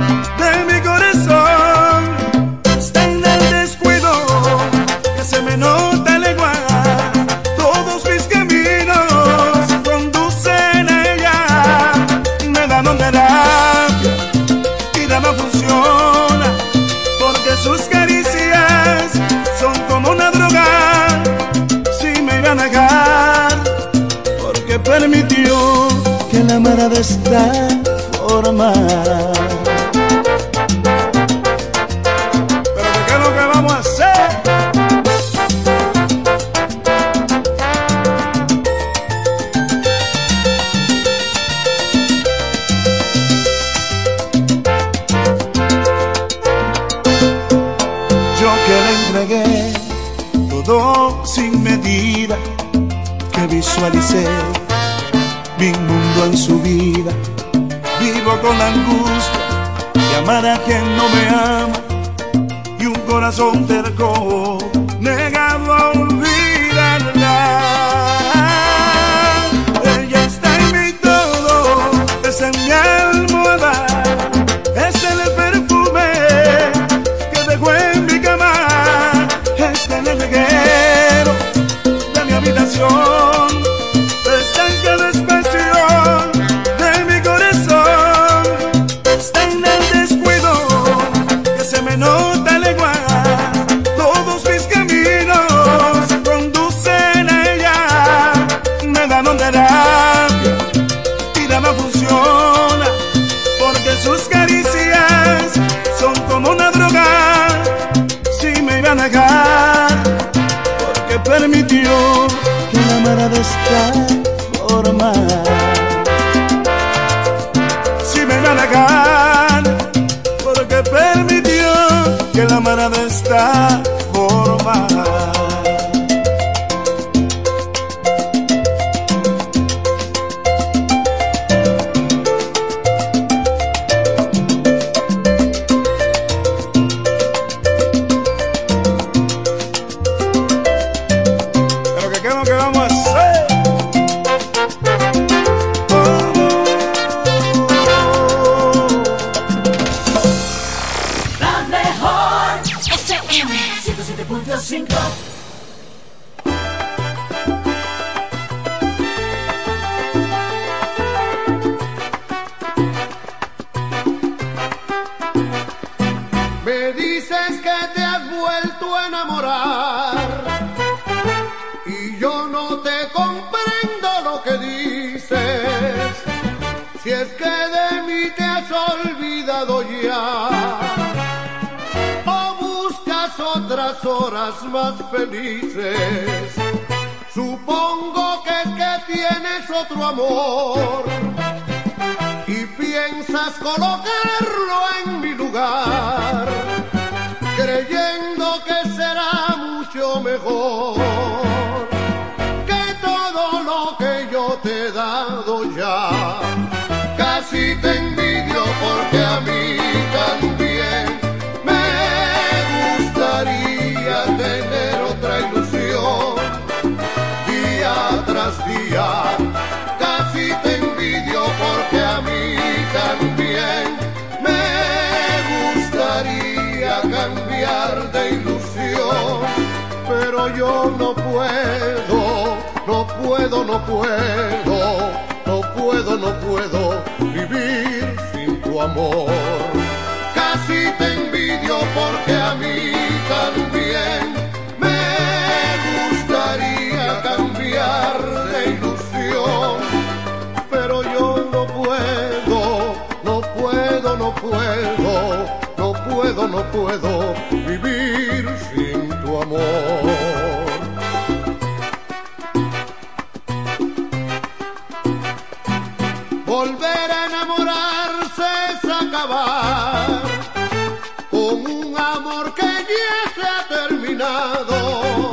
amor 271.96 272.54
que 272.54 272.62
ya 272.62 273.32
se 273.34 273.42
ha 273.42 273.68
terminado, 273.68 275.32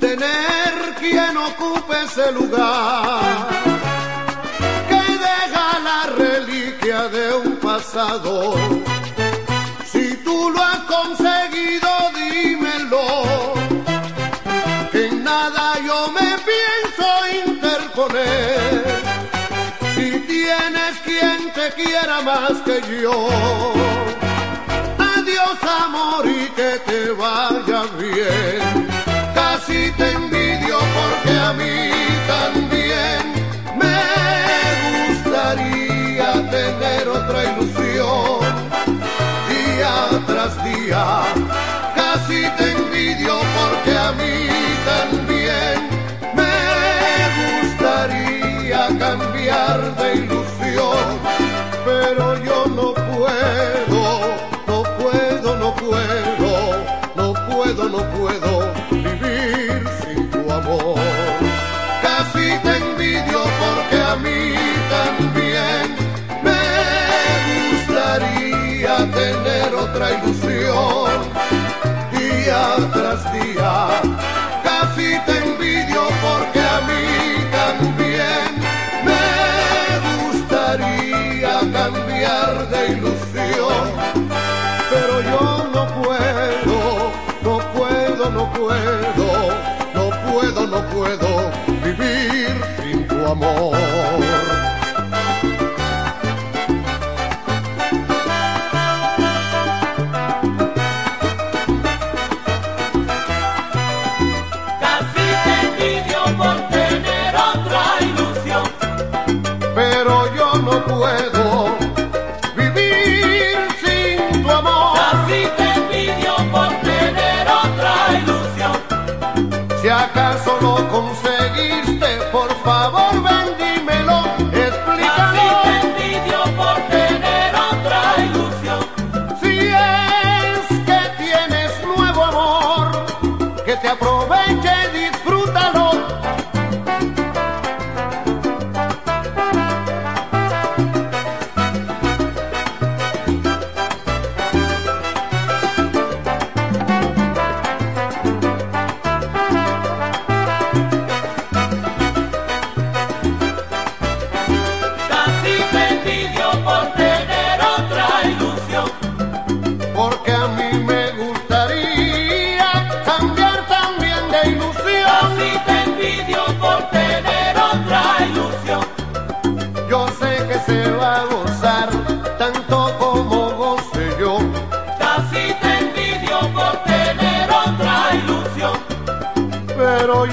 tener 0.00 0.94
quien 1.00 1.36
ocupe 1.36 1.94
ese 2.04 2.32
lugar, 2.32 3.48
que 4.88 5.02
deja 5.28 5.78
la 5.88 6.06
reliquia 6.16 7.08
de 7.08 7.34
un 7.34 7.56
pasado. 7.56 8.54
Si 9.84 10.16
tú 10.24 10.50
lo 10.50 10.62
has 10.62 10.80
conseguido, 10.80 11.88
dímelo, 12.14 13.54
que 14.92 15.06
en 15.06 15.24
nada 15.24 15.74
yo 15.86 16.10
me 16.12 16.36
pienso 16.50 17.06
interponer. 17.46 18.84
Si 19.94 20.10
tienes 20.20 20.94
quien 21.04 21.52
te 21.52 21.72
quiera 21.82 22.22
más 22.22 22.52
que 22.64 22.80
yo. 23.02 23.76
Adiós 25.26 25.58
amor 25.84 26.24
y 26.24 26.46
que 26.54 26.78
te 26.86 27.10
vaya 27.10 27.82
bien. 27.98 28.86
Casi 29.34 29.90
te 29.98 30.12
envidio 30.12 30.78
porque 30.78 31.32
a 31.36 31.52
mí 31.52 31.90
también 32.28 33.22
me 33.74 34.02
gustaría 35.08 36.32
tener 36.48 37.08
otra 37.08 37.42
ilusión. 37.42 38.54
Día 39.50 39.94
tras 40.28 40.64
día, 40.64 41.04
casi 41.96 42.42
te 42.56 42.70
envidio 42.70 43.34
porque 43.58 43.98
a 43.98 44.12
mí 44.12 44.46
también 44.92 45.74
me 46.38 47.62
gustaría 47.62 48.96
cambiar 48.96 49.96
de 49.96 50.14
ilusión. 50.14 51.18
Pero 51.84 52.44
yo 52.44 52.65
atrás 72.76 73.32
de 73.32 73.55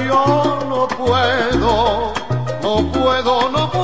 yo 0.07 0.59
no 0.67 0.87
puedo, 0.87 2.13
no 2.61 2.91
puedo, 2.91 3.49
no 3.49 3.71
puedo. 3.71 3.82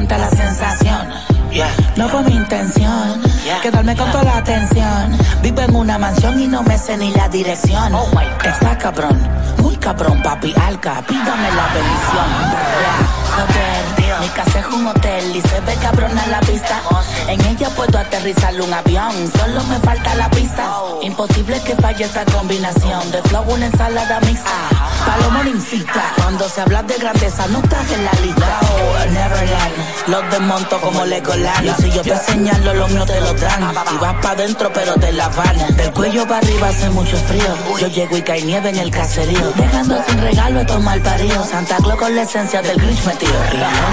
Encanta 0.00 0.18
la 0.18 0.30
sensación. 0.30 1.08
No 1.96 2.08
fue 2.08 2.22
mi 2.22 2.34
intención 2.34 3.20
quedarme 3.62 3.94
con 3.96 4.10
toda 4.10 4.24
la 4.24 4.36
atención. 4.38 5.18
Vivo 5.42 5.60
en 5.60 5.74
una 5.74 5.98
mansión 5.98 6.40
y 6.40 6.46
no 6.46 6.62
me 6.62 6.78
sé 6.78 6.96
ni 6.96 7.12
la 7.12 7.28
dirección. 7.28 7.92
Está 8.42 8.78
cabrón, 8.78 9.20
muy 9.58 9.76
cabrón, 9.76 10.22
papi 10.22 10.54
alca. 10.56 11.02
Pídame 11.06 11.50
la 11.52 11.66
bendición. 11.74 13.19
Mi 14.20 14.28
casa 14.28 14.58
es 14.58 14.66
un 14.66 14.86
hotel 14.86 15.34
y 15.34 15.40
se 15.40 15.60
ve 15.60 15.74
cabrona 15.76 16.26
la 16.26 16.40
vista. 16.40 16.82
En 17.26 17.40
ella 17.46 17.70
puedo 17.70 17.98
aterrizar 17.98 18.52
un 18.60 18.72
avión, 18.72 19.12
solo 19.38 19.64
me 19.64 19.78
falta 19.78 20.14
la 20.14 20.28
pista. 20.30 20.70
Imposible 21.00 21.60
que 21.62 21.74
falle 21.76 22.04
esta 22.04 22.24
combinación 22.26 23.10
de 23.12 23.22
flow, 23.22 23.44
una 23.48 23.66
ensalada 23.66 24.20
mixta. 24.20 24.50
Palomo 25.06 25.42
incita, 25.44 26.12
cuando 26.16 26.46
se 26.48 26.60
habla 26.60 26.82
de 26.82 26.98
grandeza 26.98 27.46
no 27.46 27.60
estás 27.60 27.90
en 27.92 28.04
la 28.04 28.12
lista. 28.20 28.60
Neverland, 29.10 29.74
los 30.08 30.30
desmonto 30.30 30.80
como 30.82 31.04
Legoland. 31.06 31.66
Y 31.66 31.82
si 31.82 31.90
yo 31.90 32.02
te 32.02 32.16
señalo, 32.18 32.74
los 32.74 32.90
míos 32.90 33.06
te 33.06 33.20
lo 33.20 33.32
dan. 33.32 33.72
Y 33.94 33.98
vas 33.98 34.14
pa' 34.20 34.34
dentro, 34.34 34.70
pero 34.72 34.94
te 34.96 35.12
la 35.12 35.28
van. 35.30 35.76
Del 35.76 35.92
cuello 35.92 36.26
para 36.26 36.38
arriba 36.38 36.68
hace 36.68 36.90
mucho 36.90 37.16
frío. 37.16 37.56
Yo 37.78 37.88
llego 37.88 38.16
y 38.18 38.22
cae 38.22 38.42
nieve 38.42 38.68
en 38.68 38.78
el 38.78 38.90
caserío. 38.90 39.50
Dejando 39.52 40.02
sin 40.06 40.20
regalo 40.20 40.60
estos 40.60 40.82
mal 40.82 41.00
paridos. 41.00 41.48
Santa 41.48 41.78
Claus 41.78 41.98
con 41.98 42.14
la 42.14 42.22
esencia 42.22 42.60
del 42.60 42.76
Grinch 42.76 43.04
metido. 43.06 43.29
Y 43.30 43.32
yo 43.32 43.38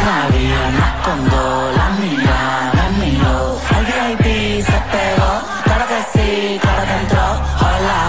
la 0.06 0.28
vi, 0.32 0.48
me 0.48 0.86
escondo, 0.90 1.72
la 1.76 1.90
mira, 2.00 2.72
me 2.74 3.06
miro. 3.06 3.60
Al 3.76 3.86
VIP 3.86 4.66
se 4.66 4.78
pegó, 4.92 5.32
claro 5.64 5.86
que 5.88 6.00
sí, 6.14 6.60
claro 6.60 6.84
que 6.88 6.96
entró. 7.02 7.28
Hola. 7.60 8.00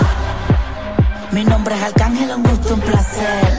Mi 1.33 1.45
nombre 1.45 1.75
es 1.75 1.83
Arcángel, 1.83 2.31
un 2.31 2.43
gusto, 2.45 2.75
un 2.75 2.81
placer. 2.81 3.59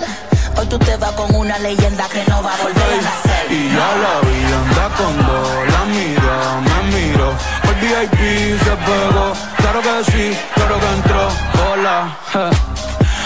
Hoy 0.58 0.66
tú 0.66 0.80
te 0.80 0.98
vas 0.98 1.12
con 1.12 1.36
una 1.36 1.60
leyenda 1.60 2.08
que 2.10 2.24
no 2.28 2.41
va 2.41 2.54
a 2.56 2.58
volver 2.58 2.84
a 2.84 3.02
nacer. 3.04 3.52
Y 3.52 3.70
ya 3.70 3.90
la 4.04 4.14
vi, 4.28 4.40
anda 4.62 4.90
con 4.98 5.18
dos, 5.28 5.68
la 5.72 5.86
mira, 5.94 6.38
me 6.66 6.98
miro. 6.98 7.34
El 7.70 7.76
VIP 7.82 8.64
se 8.64 8.76
pegó, 8.88 9.34
claro 9.58 9.82
que 9.82 10.12
sí, 10.12 10.38
claro 10.56 10.80
que 10.80 10.88
entró. 10.96 11.30
Hola, 11.72 12.18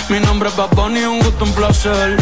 mi 0.10 0.20
nombre 0.20 0.50
es 0.50 0.56
Bad 0.58 0.72
Bunny, 0.72 1.04
un 1.06 1.20
gusto, 1.20 1.46
un 1.46 1.54
placer. 1.54 2.18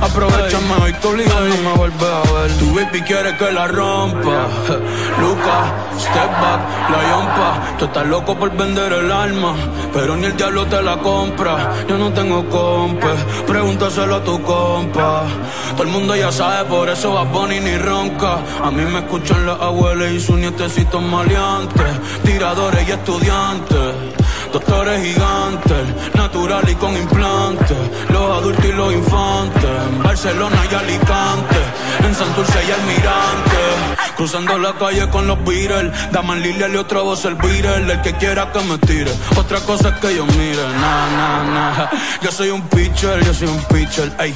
Aprovechame 0.00 0.74
hoy 0.82 0.92
que 0.92 1.06
obligado 1.06 1.48
no 1.48 1.56
me 1.56 1.76
vuelve 1.76 2.06
a 2.06 2.32
ver. 2.32 2.58
Tu 2.58 2.74
baby 2.74 3.00
quiere 3.02 3.36
que 3.36 3.50
la 3.50 3.66
rompa. 3.66 4.48
Luca, 5.20 5.58
step 5.98 6.30
back, 6.40 6.90
la 6.90 7.10
yompa. 7.10 7.78
Tú 7.78 7.84
estás 7.86 8.06
loco 8.06 8.36
por 8.36 8.54
vender 8.56 8.92
el 8.92 9.10
alma, 9.10 9.54
pero 9.92 10.16
ni 10.16 10.26
el 10.26 10.36
diablo 10.36 10.66
te 10.66 10.82
la 10.82 10.98
compra. 10.98 11.72
Yo 11.88 11.96
no 11.96 12.12
tengo 12.12 12.46
compa, 12.48 13.14
pregúntaselo 13.46 14.16
a 14.16 14.24
tu 14.24 14.42
compa. 14.42 15.24
Todo 15.72 15.82
el 15.82 15.88
mundo 15.88 16.14
ya 16.14 16.30
sabe, 16.30 16.68
por 16.68 16.88
eso 16.88 17.14
va 17.14 17.24
Bunny 17.24 17.60
ni 17.60 17.76
ronca. 17.78 18.38
A 18.62 18.70
mí 18.70 18.82
me 18.82 18.98
escuchan 18.98 19.46
las 19.46 19.60
abuelas 19.60 20.12
y 20.12 20.20
sus 20.20 20.36
nietecitos 20.36 21.02
maleantes, 21.02 21.86
tiradores 22.22 22.86
y 22.86 22.92
estudiantes. 22.92 24.25
Doctores 24.56 25.04
gigantes, 25.04 26.14
natural 26.14 26.66
y 26.66 26.74
con 26.76 26.96
implantes. 26.96 27.76
Los 28.08 28.38
adultos 28.38 28.64
y 28.64 28.72
los 28.72 28.90
infantes. 28.90 29.70
En 29.90 30.02
Barcelona 30.02 30.56
y 30.72 30.74
Alicante. 30.74 31.56
En 32.02 32.14
Santurce 32.14 32.58
y 32.66 32.70
Almirante. 32.70 34.14
Cruzando 34.16 34.56
la 34.56 34.72
calle 34.72 35.10
con 35.10 35.26
los 35.26 35.44
Beatles. 35.44 35.92
Daman 36.10 36.40
Lilia 36.40 36.68
y 36.68 36.76
otra 36.76 37.02
voz 37.02 37.26
el 37.26 37.34
Beatle. 37.34 37.92
El 37.92 38.00
que 38.00 38.14
quiera 38.14 38.50
que 38.50 38.60
me 38.60 38.78
tire. 38.78 39.12
Otra 39.36 39.60
cosa 39.60 39.90
es 39.90 39.96
que 39.96 40.16
yo 40.16 40.24
mire. 40.24 40.66
Nah, 40.80 41.06
nah, 41.18 41.44
nah. 41.44 41.90
Yo 42.22 42.32
soy 42.32 42.48
un 42.48 42.62
pitcher, 42.62 43.22
yo 43.26 43.34
soy 43.34 43.48
un 43.48 43.62
pitcher. 43.64 44.10
Ey. 44.18 44.34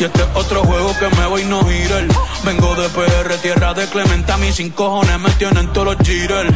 Y 0.00 0.04
este 0.04 0.20
es 0.20 0.28
otro 0.34 0.64
juego 0.64 0.92
que 0.98 1.08
me 1.16 1.26
voy 1.26 1.44
no 1.44 1.64
girar. 1.64 2.08
Vengo 2.44 2.74
de 2.74 2.88
PR, 2.88 3.36
tierra 3.40 3.72
de 3.72 3.86
Clemente. 3.86 4.32
A 4.32 4.36
mí 4.36 4.50
sin 4.50 4.70
cojones 4.70 5.20
me 5.20 5.30
tienen 5.30 5.72
todos 5.72 5.96
los 5.96 5.98
jitters. 5.98 6.50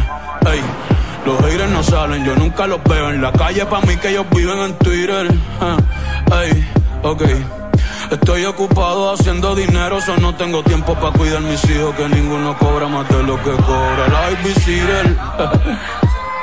Ey. 0.51 0.98
Los 1.29 1.39
haters 1.43 1.71
no 1.71 1.83
salen, 1.83 2.25
yo 2.25 2.35
nunca 2.37 2.67
los 2.67 2.83
veo 2.85 3.11
en 3.11 3.21
la 3.21 3.31
calle. 3.31 3.67
Pa' 3.67 3.83
mí 3.83 3.99
que 3.99 4.09
ellos 4.09 4.25
viven 4.31 4.59
en 4.61 4.79
Twitter. 4.79 5.29
Ah, 5.61 5.77
Ey, 6.41 6.67
ok. 7.03 7.23
Estoy 8.11 8.47
ocupado 8.47 9.13
haciendo 9.13 9.55
dinero, 9.55 10.01
so 10.01 10.17
no 10.17 10.35
tengo 10.35 10.63
tiempo 10.63 10.95
para 10.95 11.13
cuidar 11.13 11.43
mis 11.43 11.63
hijos, 11.69 11.95
que 11.97 12.09
ninguno 12.09 12.57
cobra 12.57 12.89
más 12.89 13.07
de 13.11 13.23
lo 13.25 13.37
que 13.43 13.51
cobra 13.51 14.09
la 14.09 14.21
babysitter. 14.31 15.17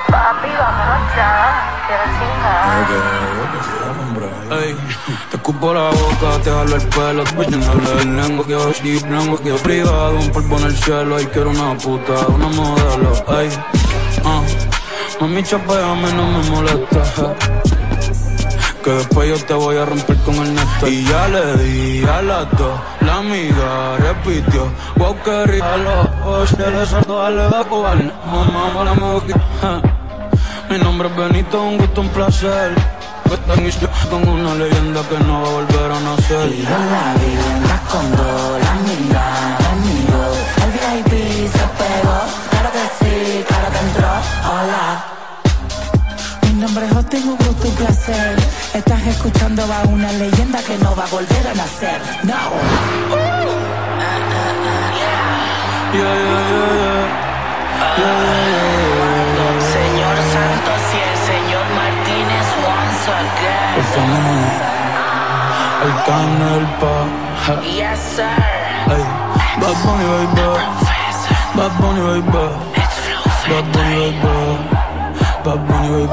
Papi, 0.08 0.50
vámonos 0.60 1.16
ya. 1.16 1.82
Quiero 1.88 2.04
chingar. 2.20 2.86
Ey, 4.62 4.76
te 5.32 5.38
escupo 5.38 5.74
la 5.74 5.90
boca, 5.90 6.44
te 6.44 6.52
jalo 6.52 6.76
el 6.76 6.88
pelo, 6.90 7.24
te 7.24 7.36
voy 7.36 7.46
a 7.46 8.02
el 8.02 8.16
lengua, 8.16 8.46
quiero 8.46 8.72
deep, 8.84 9.10
lengua, 9.10 9.40
quiero 9.42 9.58
privado, 9.58 10.16
un 10.20 10.30
polvo 10.30 10.60
en 10.60 10.66
el 10.66 10.78
cielo, 10.78 11.20
y 11.20 11.26
quiero 11.26 11.50
una 11.50 11.76
puta, 11.76 12.28
una 12.28 12.48
modelo, 12.50 13.40
ey, 13.40 13.50
ah, 14.24 14.44
mami 15.20 15.44
chapeame, 15.44 16.12
no 16.14 16.26
me 16.32 16.50
molesta. 16.50 17.36
Que 18.84 18.92
después 18.92 19.30
yo 19.30 19.46
te 19.46 19.54
voy 19.54 19.78
a 19.78 19.86
romper 19.86 20.18
con 20.18 20.36
el 20.36 20.54
neto. 20.54 20.88
Y 20.88 21.04
ya 21.06 21.28
le 21.28 21.58
di 21.58 22.04
a 22.06 22.22
las 22.22 22.52
dos. 22.58 22.80
La 23.02 23.18
amiga 23.18 23.98
repitió. 23.98 24.72
Wow, 24.98 25.16
que 25.24 25.46
rico. 25.46 25.66
A 25.66 25.78
los 25.78 26.08
ojos 26.24 26.60
le 26.60 26.86
saltó 26.86 27.24
a 27.24 27.30
la 27.32 27.50
Mamá, 27.50 28.74
para 28.74 28.96
la 28.96 29.82
Mi 30.70 30.78
nombre 30.78 31.08
es 31.10 31.16
Benito, 31.16 31.64
un 31.64 31.78
gusto, 31.78 32.02
un 32.02 32.10
placer. 32.10 32.76
Con 34.10 34.28
una 34.28 34.54
leyenda 34.54 35.02
que 35.10 35.18
no 35.26 35.42
va 35.42 35.48
a 35.48 35.52
volver 35.52 35.92
a 35.92 36.00
nacer. 36.00 36.52
Y 36.52 36.62
yo 36.62 36.70
la 36.70 37.14
vi 37.16 37.56
con 37.92 38.12
dos, 38.12 38.62
la 38.62 38.72
amiga, 38.72 39.58
amigo. 39.72 40.20
El 40.64 40.72
VIP 40.72 41.52
se 41.52 41.66
pegó. 41.78 42.45
Hola. 44.56 45.04
Mi 46.44 46.54
nombre 46.62 46.86
es 46.86 46.94
Justin, 46.94 47.28
un 47.28 47.36
gusto, 47.36 47.68
un 47.68 47.76
placer. 47.76 48.38
Estás 48.74 49.06
escuchando 49.06 49.64
a 49.64 49.84
una 49.90 50.10
leyenda 50.14 50.64
que 50.64 50.78
no 50.78 50.96
va 50.96 51.04
a 51.04 51.08
volver 51.08 51.46
a 51.46 51.54
nacer. 51.56 52.00
No. 52.24 52.36
Yeah, 55.92 56.16
yeah, 56.16 56.44
yeah, 56.52 56.72
yeah. 57.98 58.16
Señor 59.76 60.16
Santos 60.32 60.82
y 60.94 61.00
el 61.04 61.18
señor 61.32 61.66
Martínez 61.76 62.48
once 62.64 63.12
again. 63.12 63.76
El 63.76 63.84
fenómeno. 63.92 64.48
El 66.56 66.68
pa. 66.80 66.96
Yes, 67.62 68.00
sir. 68.16 68.40
Hey. 68.88 69.04
Bad 69.60 69.78
Bunny, 69.84 70.06
baby. 70.06 70.48
Bad 71.56 71.74
Bunny, 71.78 72.02
baby. 72.22 72.75
Bad 73.48 73.66
Bunny 73.74 73.96
right 73.96 74.18
back, 74.24 74.60
Bad 75.46 75.60
Bunny 75.68 75.90
right 75.94 76.12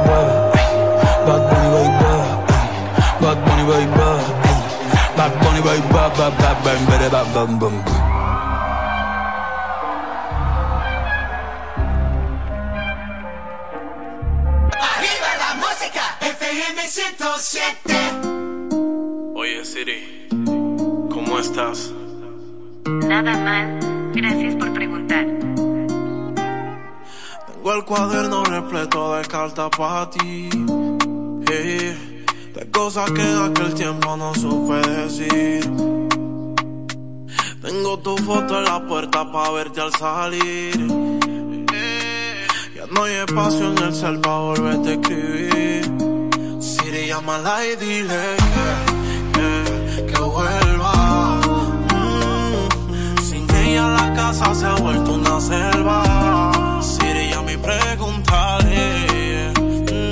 Bad 1.27 1.43
Bunny 1.49 1.69
right 1.75 1.95
Bad 3.21 3.39
Bunny 3.45 3.65
right 3.71 3.91
Bad 5.17 5.33
Bunny 5.41 5.61
right 5.61 5.85
bad 5.93 6.13
bad 6.17 6.57
bang, 6.65 6.83
better 6.87 7.11
bad 7.11 7.27
bang 7.35 7.59
bang. 7.59 7.77
Arriba 14.91 15.31
la 15.39 15.51
música, 15.63 16.05
FM 16.21 16.79
107. 16.87 17.95
Oye 19.35 19.65
Siri, 19.65 20.29
¿cómo 21.11 21.39
estás? 21.39 21.93
Nada 22.87 23.37
mal, 23.39 23.79
gracias 24.13 24.55
por 24.57 24.72
el 27.75 27.85
cuaderno 27.87 28.45
repleto 28.45 29.15
de 29.15 29.23
cartas 29.25 29.71
para 29.77 30.11
ti. 30.11 30.51
Hey, 31.49 32.25
de 32.55 32.71
cosas 32.71 33.11
que 33.13 33.23
aquel 33.23 33.73
tiempo 33.73 34.15
no 34.15 34.35
supe 34.35 34.75
decir. 34.89 35.63
Tengo 37.63 37.99
tu 38.01 38.15
foto 38.19 38.59
en 38.59 38.65
la 38.65 38.87
puerta 38.87 39.33
para 39.33 39.51
verte 39.53 39.81
al 39.81 39.93
salir. 39.95 40.77
Ya 42.77 42.87
no 42.91 43.05
hay 43.05 43.15
espacio 43.15 43.73
en 43.73 43.79
el 43.79 43.95
cel 43.95 44.21
para 44.21 44.39
volverte 44.39 44.91
a 44.91 44.93
escribir. 44.93 45.93
Siri, 46.61 47.07
llámala 47.07 47.65
y 47.65 47.77
dile 47.77 48.37
que, 49.33 50.05
que, 50.05 50.13
que 50.13 50.21
vuelva. 50.21 51.41
Mm, 51.95 53.19
sin 53.23 53.51
ella 53.51 53.89
la 53.89 54.13
casa 54.15 54.55
se 54.55 54.67
ha 54.67 54.75
vuelto 54.75 55.15
una 55.15 55.41
selva. 55.41 56.52
Preguntaré 57.63 59.53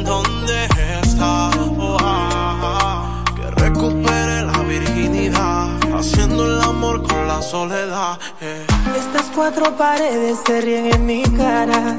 dónde 0.05 0.65
está. 1.03 1.51
Oh, 1.79 3.25
que 3.37 3.51
recupere 3.63 4.43
la 4.45 4.59
virginidad, 4.61 5.69
haciendo 5.99 6.47
el 6.47 6.61
amor 6.63 7.03
con 7.03 7.27
la 7.27 7.43
soledad. 7.43 8.19
eh. 8.41 8.67
Estas 8.97 9.27
cuatro 9.35 9.77
paredes 9.77 10.39
se 10.47 10.61
ríen 10.61 10.93
en 10.95 11.07
mi 11.07 11.23
cara. 11.23 11.97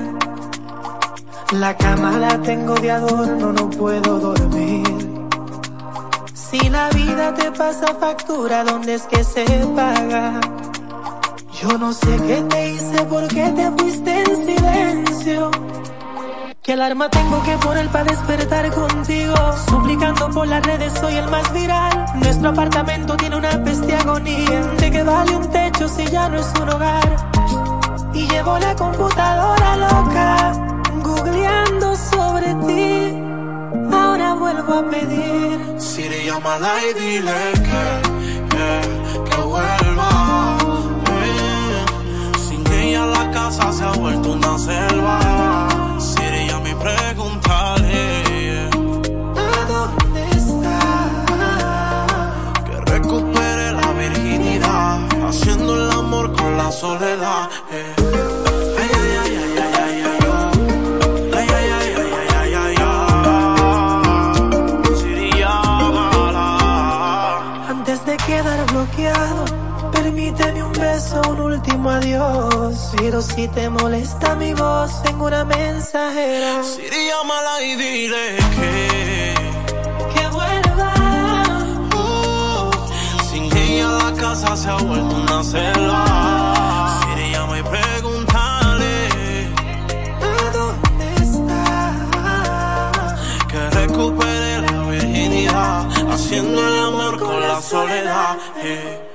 La 1.52 1.76
cama 1.76 2.18
la 2.18 2.41
tengo 2.41 2.76
de 2.76 2.91
adorno, 2.91 3.52
no 3.52 3.69
puedo 3.69 4.19
dormir. 4.19 4.88
Si 6.34 6.69
la 6.69 6.90
vida 6.90 7.34
te 7.34 7.52
pasa 7.52 7.88
factura, 7.99 8.64
¿dónde 8.64 8.95
es 8.95 9.03
que 9.03 9.23
se 9.23 9.44
paga? 9.76 10.40
Yo 11.61 11.77
no 11.77 11.93
sé 11.93 12.17
qué 12.25 12.43
te 12.49 12.69
hice, 12.71 13.03
por 13.05 13.27
qué 13.27 13.47
te 13.55 13.71
fuiste 13.77 14.23
en 14.23 14.45
silencio. 14.47 15.51
¿Qué 16.63 16.73
alarma 16.73 17.07
tengo 17.09 17.43
que 17.43 17.55
poner 17.57 17.88
para 17.89 18.05
despertar 18.05 18.71
contigo? 18.71 19.35
Suplicando 19.69 20.29
por 20.31 20.47
las 20.47 20.65
redes, 20.65 20.91
soy 20.99 21.17
el 21.17 21.27
más 21.29 21.53
viral. 21.53 22.05
Nuestro 22.15 22.49
apartamento 22.49 23.15
tiene 23.15 23.35
una 23.35 23.63
peste 23.63 23.95
agonía. 23.95 24.61
¿De 24.79 24.89
qué 24.89 25.03
vale 25.03 25.35
un 25.35 25.51
techo 25.51 25.88
si 25.88 26.05
ya 26.07 26.29
no 26.29 26.39
es 26.39 26.51
un 26.59 26.69
hogar? 26.69 27.15
Y 28.15 28.27
llevo 28.27 28.57
la 28.57 28.75
computadora 28.75 29.77
loca, 29.77 30.53
googleando 31.03 31.95
sobre 31.95 32.55
ti. 32.65 33.17
Ahora 33.93 34.33
vuelvo 34.33 34.73
a 34.73 34.89
pedir. 34.89 35.59
Siri, 35.77 36.25
llámala 36.25 36.73
y 36.89 36.99
dile 36.99 37.51
que, 37.53 38.09
que, 38.09 38.10
Ella 43.02 43.06
la 43.07 43.32
casa 43.32 43.72
se 43.73 43.84
ha 43.84 43.91
vuelto 43.94 44.34
una 44.34 44.57
selva. 44.60 45.68
Siri, 45.99 46.48
ya 46.48 46.60
me 46.60 46.76
preguntaré 46.76 48.69
¿A 49.36 49.65
dónde 49.68 50.22
está? 50.30 50.80
que 52.64 52.91
recupere 52.91 53.72
la 53.72 53.91
virginidad, 53.94 54.99
haciendo 55.28 55.76
el 55.84 55.91
amor 55.91 56.32
con 56.34 56.56
la 56.57 56.72
soledad. 56.72 57.49
eh. 57.72 57.90
Un 71.27 71.39
último 71.39 71.89
adiós. 71.89 72.91
Pero 72.97 73.21
si 73.21 73.47
te 73.47 73.69
molesta 73.69 74.35
mi 74.35 74.53
voz, 74.53 75.01
tengo 75.03 75.25
una 75.25 75.43
mensajera. 75.45 76.63
Siri, 76.63 77.07
llámala 77.09 77.61
y 77.61 77.75
dile 77.75 78.38
que 78.55 79.33
Que 80.13 80.27
vuelva. 80.27 80.93
Sin 83.29 83.43
ella 83.57 83.89
la 84.03 84.13
casa 84.13 84.55
se 84.55 84.69
ha 84.69 84.75
vuelto 84.75 85.15
una 85.15 85.43
selva. 85.43 86.05
Siri, 87.03 87.31
llama 87.31 87.59
y 87.59 87.63
pregúntale 87.63 88.93
¿A 90.21 90.51
dónde 90.57 91.05
está? 91.15 93.11
que 93.49 93.69
recupere 93.71 94.61
la 94.61 94.83
virginidad, 94.89 95.88
haciendo 96.11 96.59
el 96.67 96.79
amor 96.79 97.19
con 97.19 97.39
la 97.41 97.61
soledad. 97.61 98.38
eh. 98.63 99.10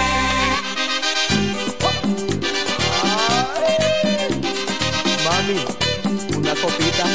Mami, 5.24 5.60
una 6.38 6.54
copita. 6.54 7.06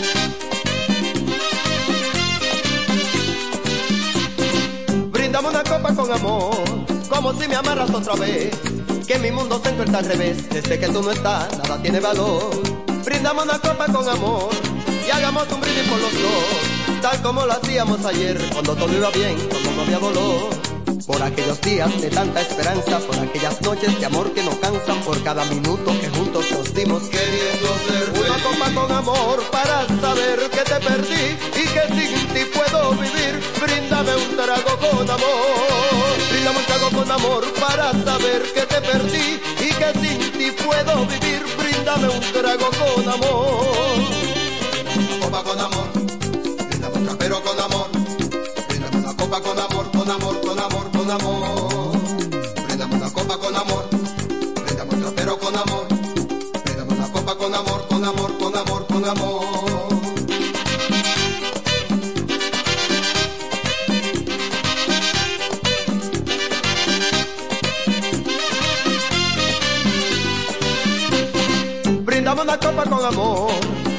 Brindamos 5.11 5.51
una 5.51 5.63
copa 5.63 5.95
con 5.95 6.11
amor, 6.11 6.55
como 7.09 7.33
si 7.33 7.47
me 7.47 7.55
amaras 7.55 7.89
otra 7.89 8.13
vez. 8.15 8.51
Que 9.07 9.19
mi 9.19 9.29
mundo 9.29 9.61
se 9.63 9.69
encuentra 9.69 9.99
al 9.99 10.05
revés, 10.05 10.49
desde 10.49 10.79
que 10.79 10.87
tú 10.87 11.03
no 11.03 11.11
estás, 11.11 11.55
nada 11.59 11.79
tiene 11.79 11.99
valor. 11.99 12.49
Brindamos 13.05 13.45
una 13.45 13.59
copa 13.59 13.85
con 13.85 14.09
amor 14.09 14.49
y 15.07 15.11
hagamos 15.11 15.45
un 15.51 15.61
brindis 15.61 15.83
por 15.83 15.99
los 15.99 16.11
dos, 16.11 17.01
tal 17.03 17.21
como 17.21 17.45
lo 17.45 17.53
hacíamos 17.53 18.03
ayer, 18.03 18.35
cuando 18.51 18.75
todo 18.75 18.91
iba 18.91 19.11
bien, 19.11 19.37
cuando 19.47 19.71
no 19.73 19.81
había 19.83 19.99
dolor. 19.99 20.49
Por 21.05 21.21
aquellos 21.21 21.61
días 21.61 22.01
de 22.01 22.09
tanta 22.09 22.41
esperanza, 22.41 22.97
por 22.99 23.15
aquellas 23.19 23.61
noches 23.61 23.99
de 23.99 24.05
amor 24.07 24.33
que 24.33 24.43
no 24.43 24.59
cansan, 24.59 24.99
por 25.01 25.21
cada 25.23 25.45
minuto 25.45 25.91
que 26.01 26.09
juntos 26.09 26.49
nos 26.51 26.73
dimos 26.73 27.03
queriendo 27.03 27.67
ser 27.87 28.14
Una 28.35 28.43
copa 28.43 28.69
con 28.73 28.91
amor 28.91 29.43
para 29.49 29.87
saber 30.01 30.49
que 30.49 30.59
te 30.59 30.75
perdí 30.81 31.37
y 31.55 31.67
que 31.67 31.83
sin 31.95 32.27
ti 32.33 32.43
puedo 32.53 32.91
vivir. 32.91 33.39
Bríndame 33.61 34.13
un 34.13 34.35
trago 34.35 34.77
con 34.77 35.09
amor. 35.09 36.17
Bríndame 36.29 36.59
un 36.59 36.65
trago 36.65 36.89
con 36.89 37.11
amor 37.11 37.45
para 37.53 37.93
saber 38.03 38.41
que 38.53 38.61
te 38.65 38.81
perdí 38.81 39.39
y 39.61 39.73
que 39.73 39.93
sin 40.01 40.31
ti 40.33 40.51
puedo 40.51 41.05
vivir. 41.05 41.45
Bríndame 41.57 42.09
un 42.09 42.19
trago 42.33 42.69
con 42.71 43.07
amor. 43.07 43.65
Copa 45.21 45.43
con 45.43 45.59
amor. 45.61 45.87
Brindamos 46.67 47.03
trapero 47.05 47.41
con 47.41 47.57
amor. 47.57 47.87
Brindamos 48.67 48.95
una 49.01 49.15
copa 49.15 49.41
con 49.41 49.59
amor, 49.59 49.91
con 49.91 50.11
amor, 50.11 50.41
con 50.41 50.59
amor, 50.59 50.91
con 50.91 51.11
amor. 51.11 51.97
Brindamos 52.67 52.97
una 52.97 53.13
copa 53.13 53.37
con 53.37 53.55
amor. 53.55 53.87
Brindamos 54.65 54.99
trapero 54.99 55.39
con 55.39 55.55
amor. 55.55 55.94
Con 57.25 57.53
amor, 57.53 57.87
con 57.89 58.05
amor, 58.05 58.37
con 58.37 58.55
amor, 58.55 58.87
con 58.87 59.05
amor. 59.05 59.45
Brindamos 72.03 72.43
una 72.45 72.57
copa 72.59 72.83
con 72.83 73.05
amor 73.05 73.51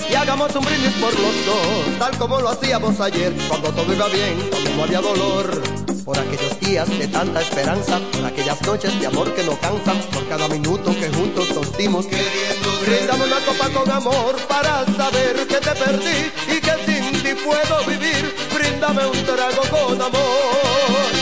y 0.08 0.14
hagamos 0.14 0.54
un 0.54 0.64
brindis 0.64 0.92
por 0.92 1.12
los 1.12 1.46
dos, 1.46 1.98
tal 1.98 2.16
como 2.18 2.40
lo 2.40 2.48
hacíamos 2.48 3.00
ayer, 3.00 3.34
cuando 3.48 3.70
todo 3.70 3.92
iba 3.92 4.08
bien, 4.08 4.48
cuando 4.50 4.70
no 4.70 4.84
había 4.84 5.00
dolor. 5.00 5.62
Por 6.04 6.18
aquellos 6.18 6.55
días 6.66 6.88
de 6.98 7.06
tanta 7.06 7.40
esperanza, 7.40 8.00
por 8.12 8.24
aquellas 8.24 8.60
noches 8.62 8.98
de 8.98 9.06
amor 9.06 9.32
que 9.34 9.44
no 9.44 9.56
cansan, 9.60 9.98
por 10.12 10.26
cada 10.28 10.48
minuto 10.48 10.90
que 10.98 11.08
juntos 11.10 11.54
nos 11.54 11.76
dimos 11.76 12.06
queriendo. 12.06 12.68
Brindamos 12.84 13.26
una 13.28 13.40
copa 13.46 13.70
con 13.70 13.90
amor 13.90 14.36
para 14.48 14.84
saber 14.96 15.46
que 15.46 15.56
te 15.56 15.70
perdí 15.70 16.32
y 16.48 16.60
que 16.60 16.74
sin 16.84 17.22
ti 17.22 17.34
puedo 17.44 17.84
vivir. 17.86 18.34
Bríndame 18.52 19.06
un 19.06 19.24
trago 19.24 19.62
con 19.70 20.02
amor. 20.02 21.12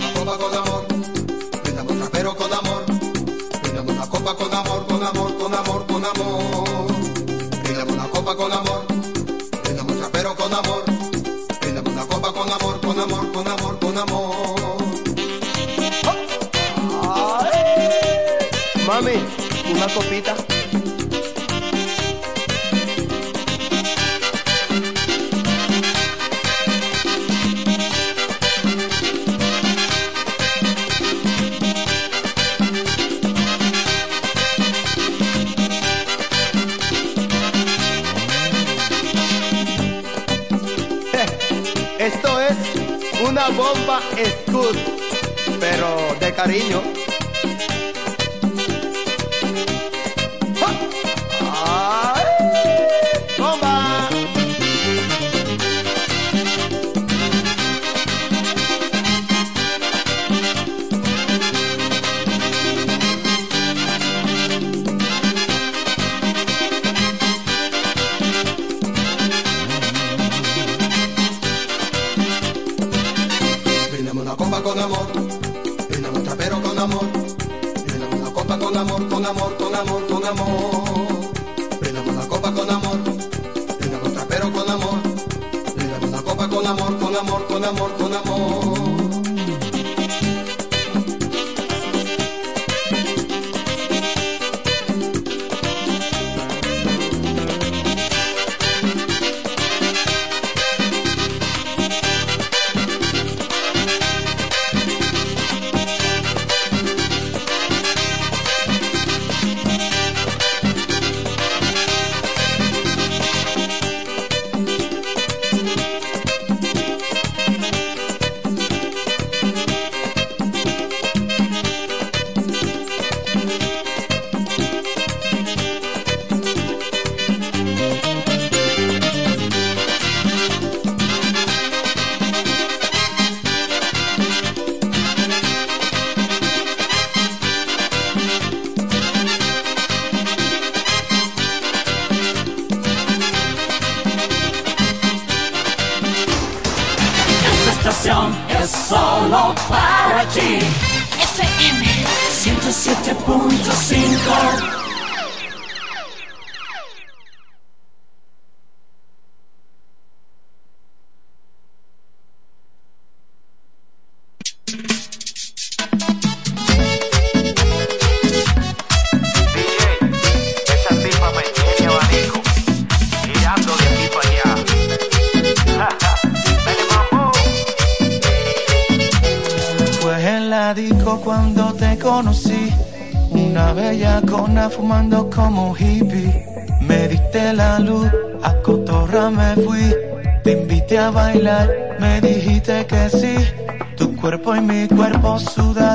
Una 0.00 0.12
copa 0.12 0.38
con 0.38 0.54
amor, 0.54 0.86
brindamos 1.64 1.92
un 1.92 2.00
trapero 2.00 2.36
con 2.36 2.52
amor. 2.52 2.84
Brindamos 3.62 3.92
una 3.94 4.06
copa 4.06 4.34
con 4.36 4.54
amor, 4.54 4.86
con 4.86 5.02
amor, 5.02 5.38
con 5.38 5.54
amor, 5.54 5.86
con 5.86 6.04
amor. 6.04 6.86
Brindamos 7.62 7.94
una 7.94 8.08
copa 8.08 8.36
con 8.36 8.52
amor. 8.52 8.84
Brindamos 9.64 9.92
un 9.92 9.98
trapero 9.98 10.36
con 10.36 10.52
amor. 10.52 10.87
Una 18.98 19.86
copita. 19.94 20.34
Esto 42.00 42.40
es 42.40 42.56
una 43.28 43.48
bomba 43.50 44.00
Scud, 44.48 44.76
pero 45.60 46.16
de 46.18 46.34
cariño. 46.34 47.07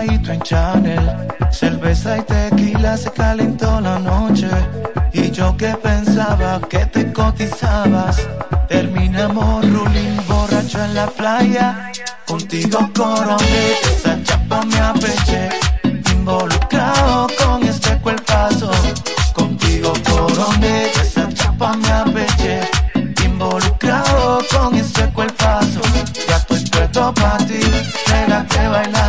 Sudadito 0.03 0.31
en 0.31 0.41
Chanel, 0.41 1.27
cerveza 1.51 2.17
y 2.17 2.21
tequila 2.21 2.97
se 2.97 3.11
calentó 3.11 3.79
la 3.81 3.99
noche. 3.99 4.49
Y 5.13 5.31
yo 5.31 5.55
que 5.57 5.73
pensaba 5.75 6.59
que 6.69 6.85
te 6.87 7.11
cotizabas, 7.11 8.17
terminamos 8.67 9.69
ruling 9.69 10.17
borracho 10.27 10.83
en 10.83 10.95
la 10.95 11.07
playa. 11.07 11.91
Contigo 12.25 12.89
coroné, 12.95 13.73
esa 13.83 14.21
chapa 14.23 14.63
me 14.65 14.79
apeché, 14.79 15.49
involucrado 16.11 17.27
con 17.37 17.63
este 17.63 17.97
cuerpazo. 17.99 18.71
Contigo 19.33 19.93
coroné, 20.09 20.85
esa 21.01 21.27
chapa 21.33 21.73
me 21.73 21.91
apeché, 21.91 22.61
involucrado 23.23 24.39
con 24.51 24.75
ese 24.75 25.07
cuerpazo. 25.09 25.81
Ya 26.27 26.37
estoy 26.37 26.63
puesto 26.71 27.13
para 27.13 27.37
ti, 27.37 27.59
pégate 28.07 28.67
bailando, 28.67 29.02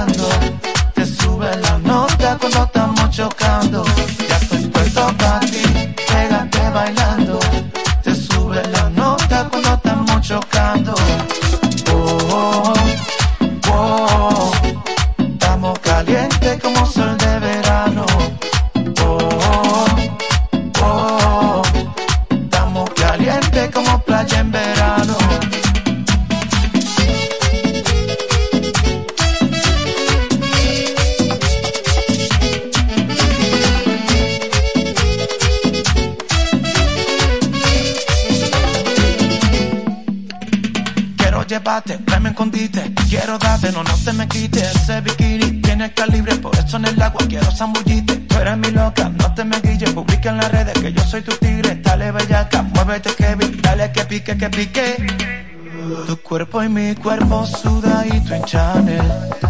Tu 56.07 56.17
cuerpo 56.21 56.63
y 56.63 56.69
mi 56.69 56.95
cuerpo 56.97 57.47
sudadito 57.47 58.35
en 58.35 58.45
Chanel. 58.45 59.03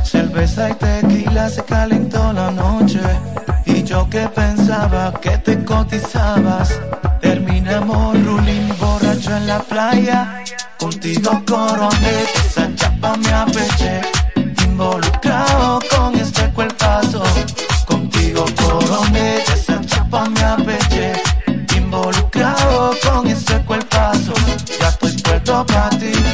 Cerveza 0.05 0.71
y 0.71 0.75
tequila 0.75 1.51
se 1.51 1.65
calentó 1.65 2.33
la 2.33 2.53
noche. 2.53 3.01
Y 3.66 3.83
yo 3.83 4.09
que 4.09 4.29
pensaba 4.29 5.12
que 5.21 5.37
te 5.39 5.65
cotizabas. 5.65 6.81
Terminamos 7.21 8.25
ruling 8.25 8.69
borracho 8.79 9.37
en 9.37 9.49
la 9.49 9.59
playa. 9.59 10.45
Contigo 10.79 11.43
coroné, 11.45 12.23
esa 12.47 12.73
chapa 12.77 13.16
me 13.16 13.33
apeché. 13.33 14.24
I 25.85 25.90
think. 25.98 26.34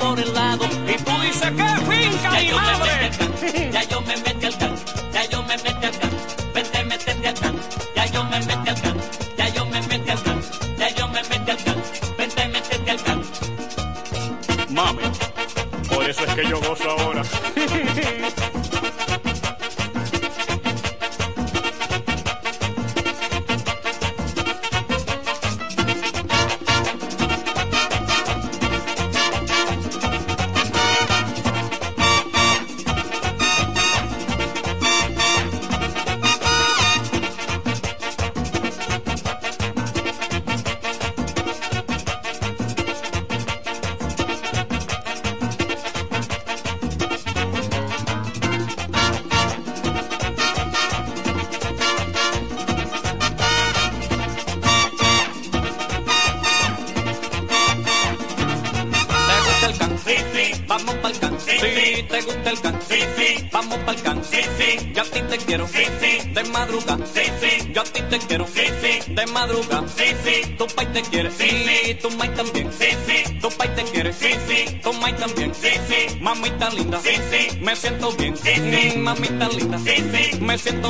por 0.00 0.18
el 0.18 0.34
lado 0.34 0.64
y 0.64 1.02
tú 1.02 1.12
dices 1.20 1.50
que 1.50 1.68
finca 1.90 2.42
y 2.42 2.52
madre. 2.52 2.99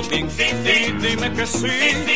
bien. 0.08 1.00
Dime 1.00 1.32
que 1.32 1.46
sí. 1.46 2.09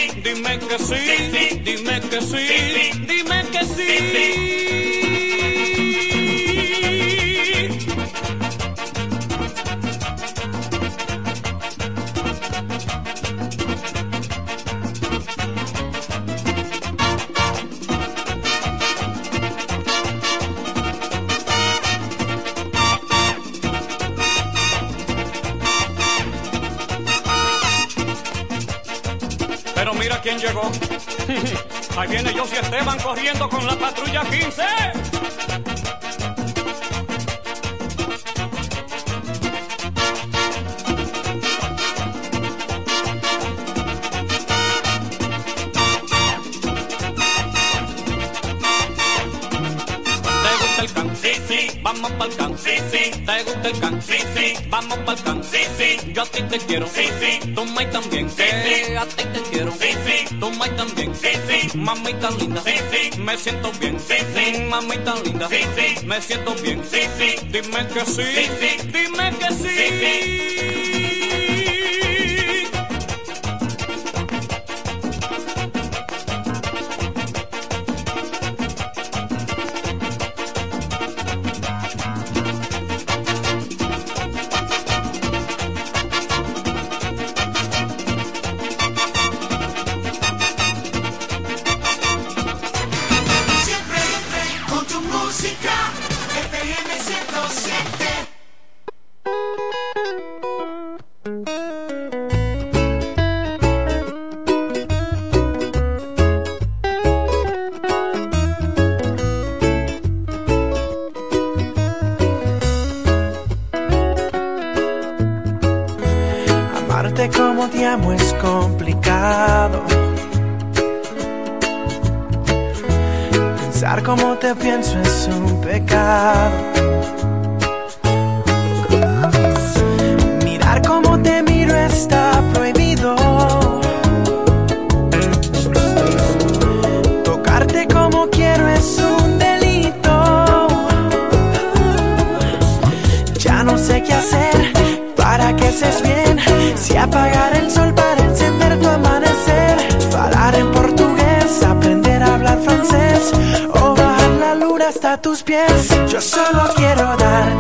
Yo 155.47 156.21
solo 156.23 156.73
quiero 156.75 157.15
darte 157.19 157.54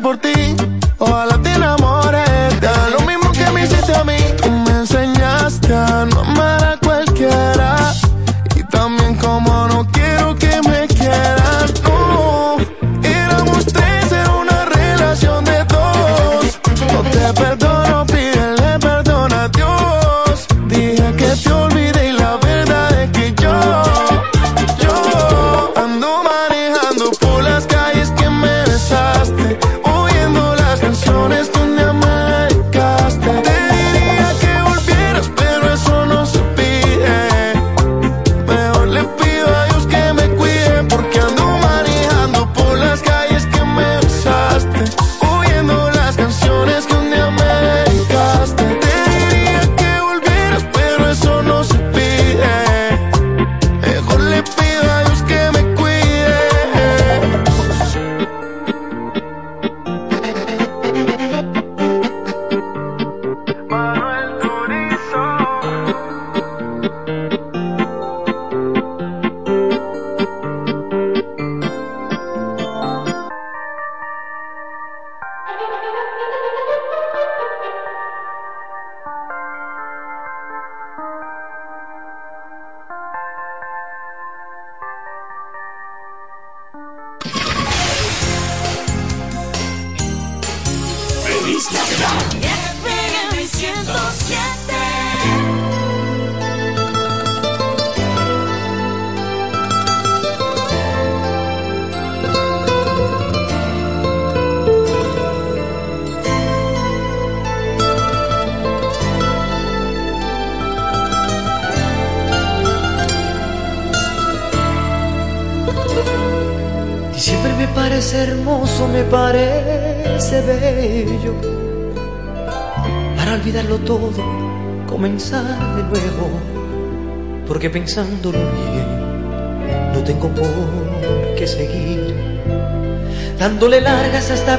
por 0.00 0.18
ti. 0.18 0.33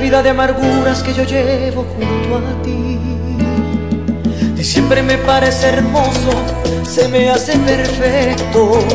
Vida 0.05 0.21
de 0.21 0.29
amarguras 0.29 1.01
que 1.01 1.15
yo 1.15 1.23
llevo 1.23 1.83
junto 1.95 2.37
a 2.37 2.61
ti. 2.61 2.99
Y 4.55 4.63
siempre 4.63 5.01
me 5.01 5.17
parece 5.17 5.69
hermoso, 5.69 6.29
se 6.87 7.07
me 7.07 7.31
hace 7.31 7.57
perfecto 7.57 8.85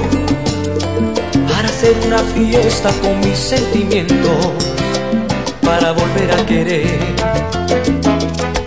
para 1.48 1.66
hacer 1.66 1.96
una 2.06 2.18
fiesta 2.18 2.90
con 3.02 3.18
mis 3.18 3.36
sentimientos, 3.36 4.54
para 5.64 5.90
volver 5.90 6.30
a 6.30 6.46
querer, 6.46 7.00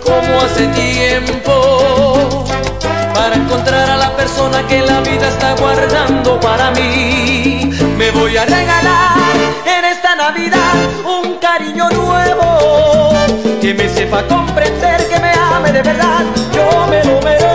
como 0.04 0.40
hace 0.42 0.66
tiempo, 0.84 2.44
para 3.14 3.36
encontrar 3.36 3.88
a 3.88 3.96
la 3.96 4.14
persona 4.14 4.66
que 4.66 4.82
la 4.82 5.00
vida 5.00 5.28
está 5.28 5.54
guardando 5.54 6.38
para 6.40 6.72
mí. 6.72 7.70
Me 7.96 8.10
voy 8.10 8.36
a 8.36 8.44
regalar 8.44 9.16
en 9.64 9.84
esta 9.86 10.14
Navidad 10.14 10.93
que 13.64 13.72
me 13.72 13.88
sepa 13.88 14.22
comprender, 14.24 15.08
que 15.08 15.18
me 15.18 15.32
ame 15.32 15.72
de 15.72 15.80
verdad, 15.80 16.22
yo 16.52 16.86
me 16.86 17.02
lo 17.02 17.18
merezco. 17.22 17.53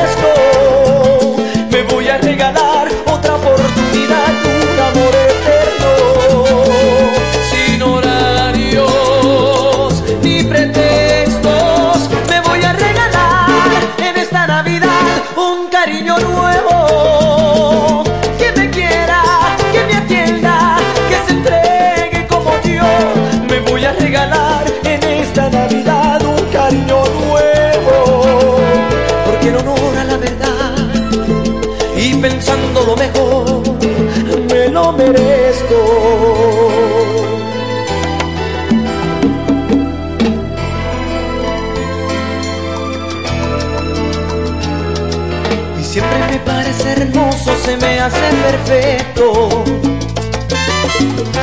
Se 47.69 47.77
me 47.77 47.99
hace 47.99 48.29
perfecto 48.47 49.63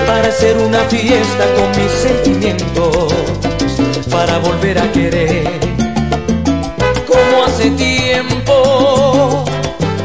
para 0.08 0.26
hacer 0.26 0.56
una 0.58 0.80
fiesta 0.80 1.44
con 1.54 1.68
mis 1.80 1.92
sentimientos, 1.92 3.14
para 4.10 4.38
volver 4.38 4.76
a 4.78 4.90
querer 4.90 5.60
como 7.06 7.44
hace 7.44 7.70
tiempo 7.70 9.44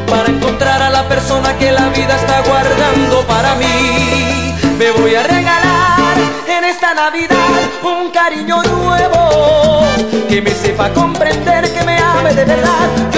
para 0.08 0.28
encontrar 0.28 0.80
a 0.82 0.90
la 0.90 1.08
persona 1.08 1.58
que 1.58 1.72
la 1.72 1.88
vida 1.88 2.14
está 2.14 2.42
guardando 2.42 3.26
para 3.26 3.56
mí. 3.56 4.54
Me 4.78 4.92
voy 4.92 5.16
a 5.16 5.24
regalar 5.24 6.16
en 6.46 6.64
esta 6.64 6.94
Navidad 6.94 7.36
un 7.82 8.10
cariño 8.10 8.62
nuevo 8.62 9.86
que 10.28 10.40
me 10.40 10.50
sepa 10.50 10.90
comprender, 10.90 11.72
que 11.72 11.82
me 11.82 11.98
ame 11.98 12.32
de 12.32 12.44
verdad. 12.44 13.11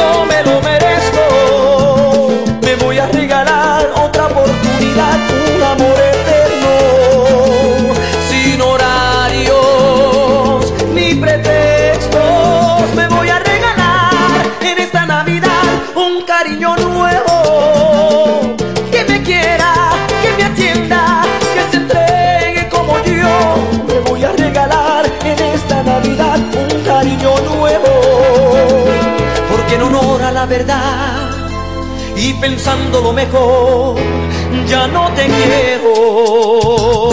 Verdad 30.47 31.31
y 32.17 32.33
pensando 32.35 33.01
lo 33.01 33.13
mejor, 33.13 33.97
ya 34.69 34.87
no 34.87 35.11
te 35.15 35.27
quiero. 35.27 37.11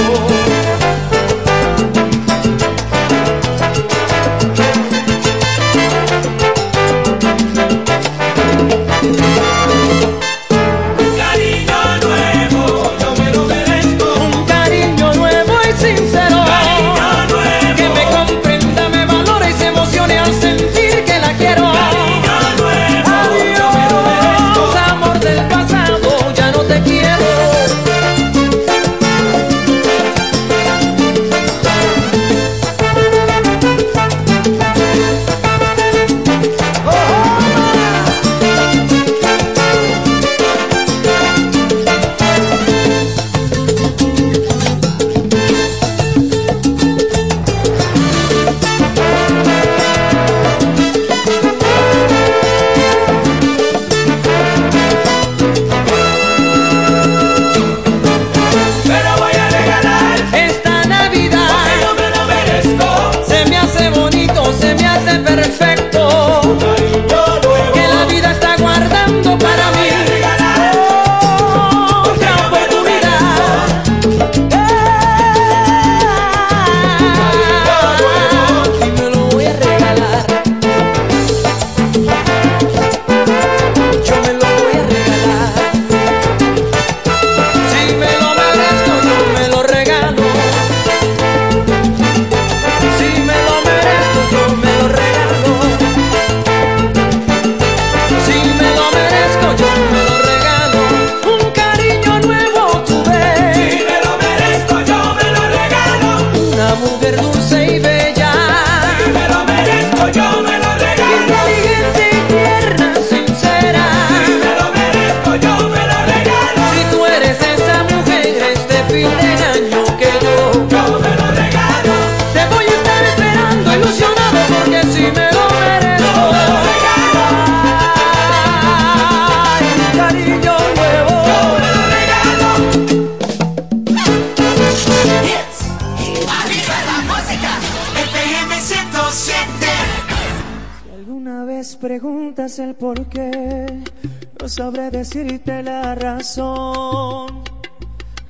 decirte 145.12 145.62
la 145.62 145.94
razón, 145.96 147.44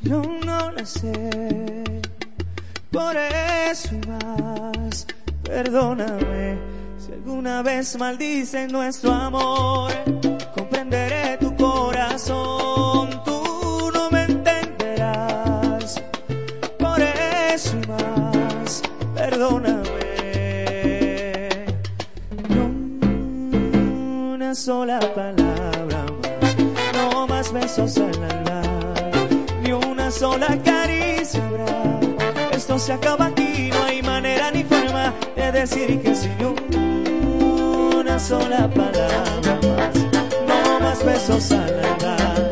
no, 0.01 0.21
no 0.43 0.71
la 0.71 0.85
sé. 0.85 2.01
Por 2.89 3.15
eso 3.15 3.91
más, 4.07 5.05
perdóname 5.43 6.57
si 6.97 7.13
alguna 7.13 7.61
vez 7.61 7.97
maldicen 7.97 8.71
nuestro 8.71 9.11
amor. 9.11 9.70
sola 30.11 30.57
caricia. 30.63 31.41
Esto 32.51 32.77
se 32.77 32.93
acaba 32.93 33.27
aquí, 33.27 33.69
no 33.71 33.83
hay 33.85 34.01
manera 34.01 34.51
ni 34.51 34.63
forma 34.63 35.13
de 35.35 35.51
decir 35.51 36.01
que 36.01 36.13
sin 36.13 36.31
una 37.95 38.19
sola 38.19 38.69
palabra. 38.69 39.59
No 40.47 40.79
más 40.79 41.03
besos 41.05 41.51
al 41.51 41.85
andar. 41.85 42.51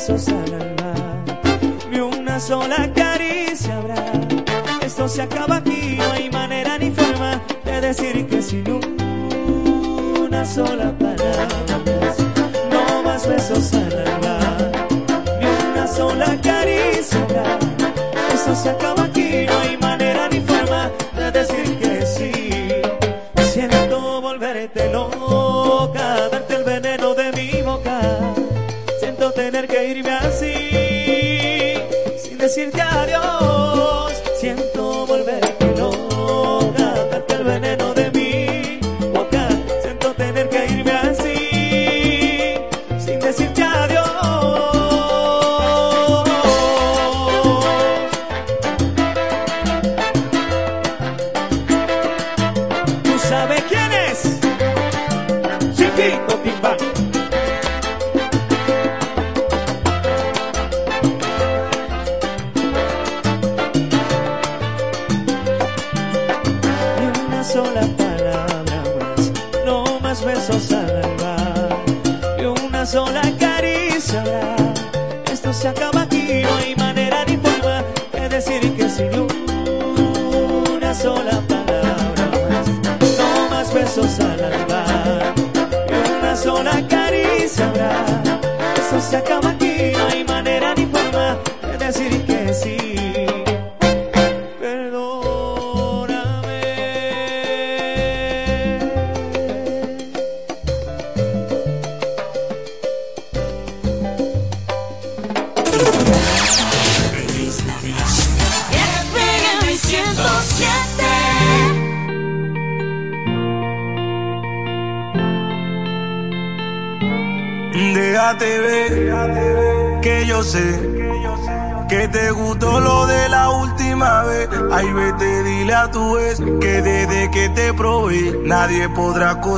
besos 0.00 0.28
al 0.28 0.54
alma, 0.54 0.94
ni 1.90 2.00
una 2.00 2.40
sola 2.40 2.90
caricia 2.94 3.76
habrá. 3.76 4.12
Esto 4.82 5.06
se 5.08 5.20
acaba 5.20 5.56
aquí, 5.56 5.96
no 5.98 6.12
hay 6.12 6.30
manera 6.30 6.78
ni 6.78 6.90
forma 6.90 7.42
de 7.66 7.80
decir 7.82 8.26
que 8.26 8.40
sin 8.40 8.64
una 10.18 10.44
sola 10.46 10.90
palabra. 10.98 11.09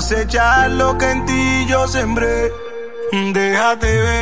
cosechar 0.03 0.69
lo 0.73 0.99
que 0.99 1.09
en 1.09 1.25
ti 1.27 1.67
yo 1.69 1.87
sembré. 1.87 2.51
Déjate 3.33 3.87
ver. 3.87 4.22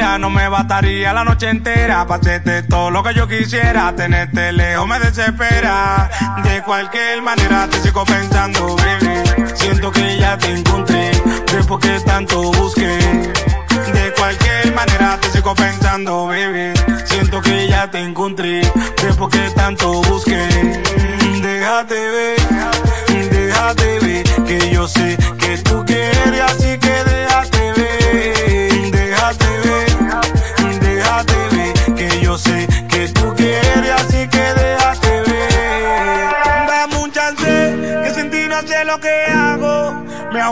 no 0.00 0.30
me 0.30 0.48
bastaría 0.48 1.12
la 1.12 1.24
noche 1.24 1.50
entera 1.50 2.06
para 2.06 2.20
hacerte 2.20 2.62
todo 2.62 2.90
lo 2.90 3.02
que 3.02 3.12
yo 3.12 3.28
quisiera. 3.28 3.94
Tenerte 3.94 4.50
lejos 4.52 4.86
me 4.86 4.98
desespera. 4.98 6.10
De 6.42 6.62
cualquier 6.62 7.20
manera 7.22 7.68
te 7.70 7.80
sigo 7.80 8.04
pensando, 8.06 8.76
baby. 8.76 9.46
Siento 9.54 9.92
que 9.92 10.18
ya 10.18 10.38
te 10.38 10.52
encontré, 10.52 11.12
sé 11.46 11.64
por 11.68 11.80
qué 11.80 12.00
tanto 12.00 12.50
busqué. 12.52 12.98
De 13.92 14.12
cualquier 14.16 14.74
manera 14.74 15.18
te 15.20 15.30
sigo 15.30 15.54
pensando, 15.54 16.26
baby. 16.26 16.72
Siento 17.04 17.42
que 17.42 17.68
ya 17.68 17.90
te 17.90 18.00
encontré, 18.00 18.62
sé 18.62 19.12
por 19.18 19.28
qué 19.30 19.50
tanto 19.54 20.00
busqué. 20.02 20.48
Déjate 21.42 21.94
ver, 21.94 23.30
déjate 23.30 23.98
ver, 24.00 24.44
que 24.46 24.70
yo 24.70 24.88
sé 24.88 25.16
que 25.38 25.58
tú 25.58 25.84
quieres 25.84 26.40
así 26.40 26.78
que 26.78 26.89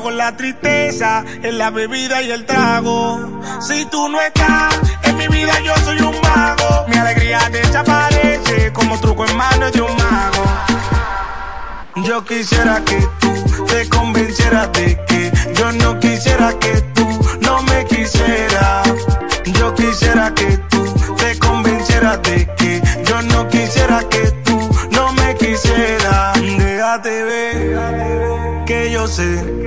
en 0.07 0.17
la 0.17 0.37
tristeza, 0.37 1.25
en 1.43 1.59
la 1.59 1.71
bebida 1.71 2.23
y 2.23 2.31
el 2.31 2.47
trago. 2.47 3.19
Si 3.61 3.85
tú 3.87 4.09
no 4.09 4.21
estás 4.21 4.79
en 5.03 5.17
mi 5.17 5.27
vida, 5.27 5.53
yo 5.61 5.75
soy 5.85 5.99
un 6.01 6.15
mago. 6.21 6.87
Mi 6.87 6.97
alegría 6.97 7.41
desaparece 7.51 8.73
como 8.73 9.01
truco 9.01 9.27
en 9.27 9.37
manos 9.37 9.73
de 9.73 9.83
un 9.83 9.97
mago. 9.97 10.45
Yo 11.97 12.25
quisiera 12.25 12.81
que 12.85 13.09
tú 13.19 13.65
te 13.67 13.89
convencieras 13.89 14.73
de 14.73 15.05
que 15.07 15.33
yo 15.55 15.73
no 15.73 15.99
quisiera 15.99 16.57
que 16.61 16.81
tú 16.95 17.07
no 17.41 17.63
me 17.63 17.85
quisieras. 17.87 18.89
Yo 19.47 19.75
quisiera 19.75 20.33
que 20.33 20.59
tú 20.71 20.95
te 21.17 21.39
convencieras 21.41 22.23
de 22.23 22.47
que 22.57 22.83
yo 23.05 23.21
no 23.23 23.49
quisiera 23.49 24.09
que 24.09 24.31
tú 24.45 24.71
no 24.93 25.13
me 25.15 25.35
quisieras. 25.35 26.41
Déjate 26.41 27.25
ver 27.25 28.65
que 28.65 28.93
yo 28.93 29.09
sé 29.09 29.58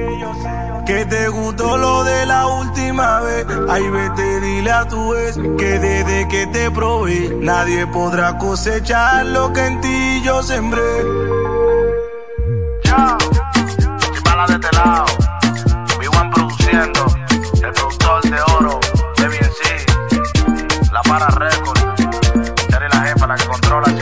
te 1.05 1.27
gustó 1.29 1.77
lo 1.77 2.03
de 2.03 2.25
la 2.25 2.47
última 2.47 3.21
vez. 3.21 3.45
Ay, 3.69 3.89
vete, 3.89 4.39
dile 4.41 4.71
a 4.71 4.85
tu 4.87 5.11
vez 5.11 5.37
que 5.57 5.79
desde 5.79 6.27
que 6.27 6.47
te 6.47 6.71
probé, 6.71 7.29
nadie 7.39 7.87
podrá 7.87 8.37
cosechar 8.37 9.25
lo 9.25 9.51
que 9.53 9.65
en 9.65 9.81
ti 9.81 10.21
yo 10.23 10.43
sembré. 10.43 10.81
Chimbala 12.83 14.47
de 14.47 14.53
este 14.53 14.75
lado, 14.75 15.05
Vivan 15.99 16.29
produciendo, 16.31 17.05
el 17.63 17.73
productor 17.73 18.21
de 18.23 18.41
oro, 18.57 18.79
Baby 19.17 19.37
sí, 19.63 20.89
La 20.91 21.01
Para 21.03 21.27
Cherry 22.69 22.87
la 22.91 23.01
jefa, 23.01 23.27
la 23.27 23.35
que 23.35 23.45
controla 23.45 24.00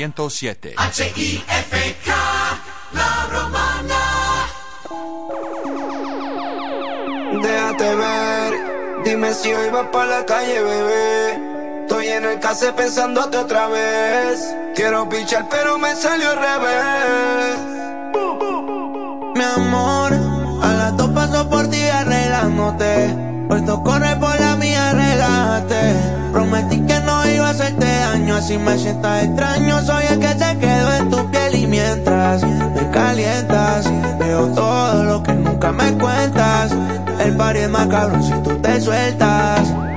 107. 0.00 0.74
H-I-F-K, 0.78 2.10
La 2.94 3.26
Romana. 3.30 4.02
Déjate 7.42 7.94
ver, 7.96 9.02
dime 9.04 9.34
si 9.34 9.52
hoy 9.52 9.68
vas 9.68 9.88
para 9.92 10.20
la 10.20 10.24
calle, 10.24 10.62
bebé. 10.62 11.82
Estoy 11.82 12.06
en 12.08 12.24
el 12.24 12.40
case 12.40 12.72
pensándote 12.72 13.36
otra 13.36 13.68
vez. 13.68 14.40
Quiero 14.74 15.06
pichar, 15.06 15.46
pero 15.50 15.78
me 15.78 15.94
salió 15.94 16.30
al 16.30 16.36
revés. 16.48 17.58
Mi 19.34 19.42
amor, 19.42 20.19
hacerte 27.50 27.84
daño, 27.84 28.36
así 28.36 28.58
me 28.58 28.78
sientas 28.78 29.24
extraño. 29.24 29.82
Soy 29.82 30.04
el 30.10 30.18
que 30.20 30.28
se 30.28 30.58
quedó 30.58 30.94
en 30.94 31.10
tu 31.10 31.30
piel 31.30 31.54
y 31.56 31.66
mientras 31.66 32.42
me 32.42 32.90
calientas, 32.90 33.90
veo 34.18 34.46
todo 34.54 35.04
lo 35.04 35.22
que 35.22 35.32
nunca 35.32 35.72
me 35.72 35.92
cuentas. 35.94 36.72
El 37.18 37.36
party 37.36 37.60
es 37.60 37.70
más 37.70 37.86
cabrón 37.88 38.22
si 38.22 38.32
tú 38.42 38.56
te 38.58 38.80
sueltas. 38.80 39.89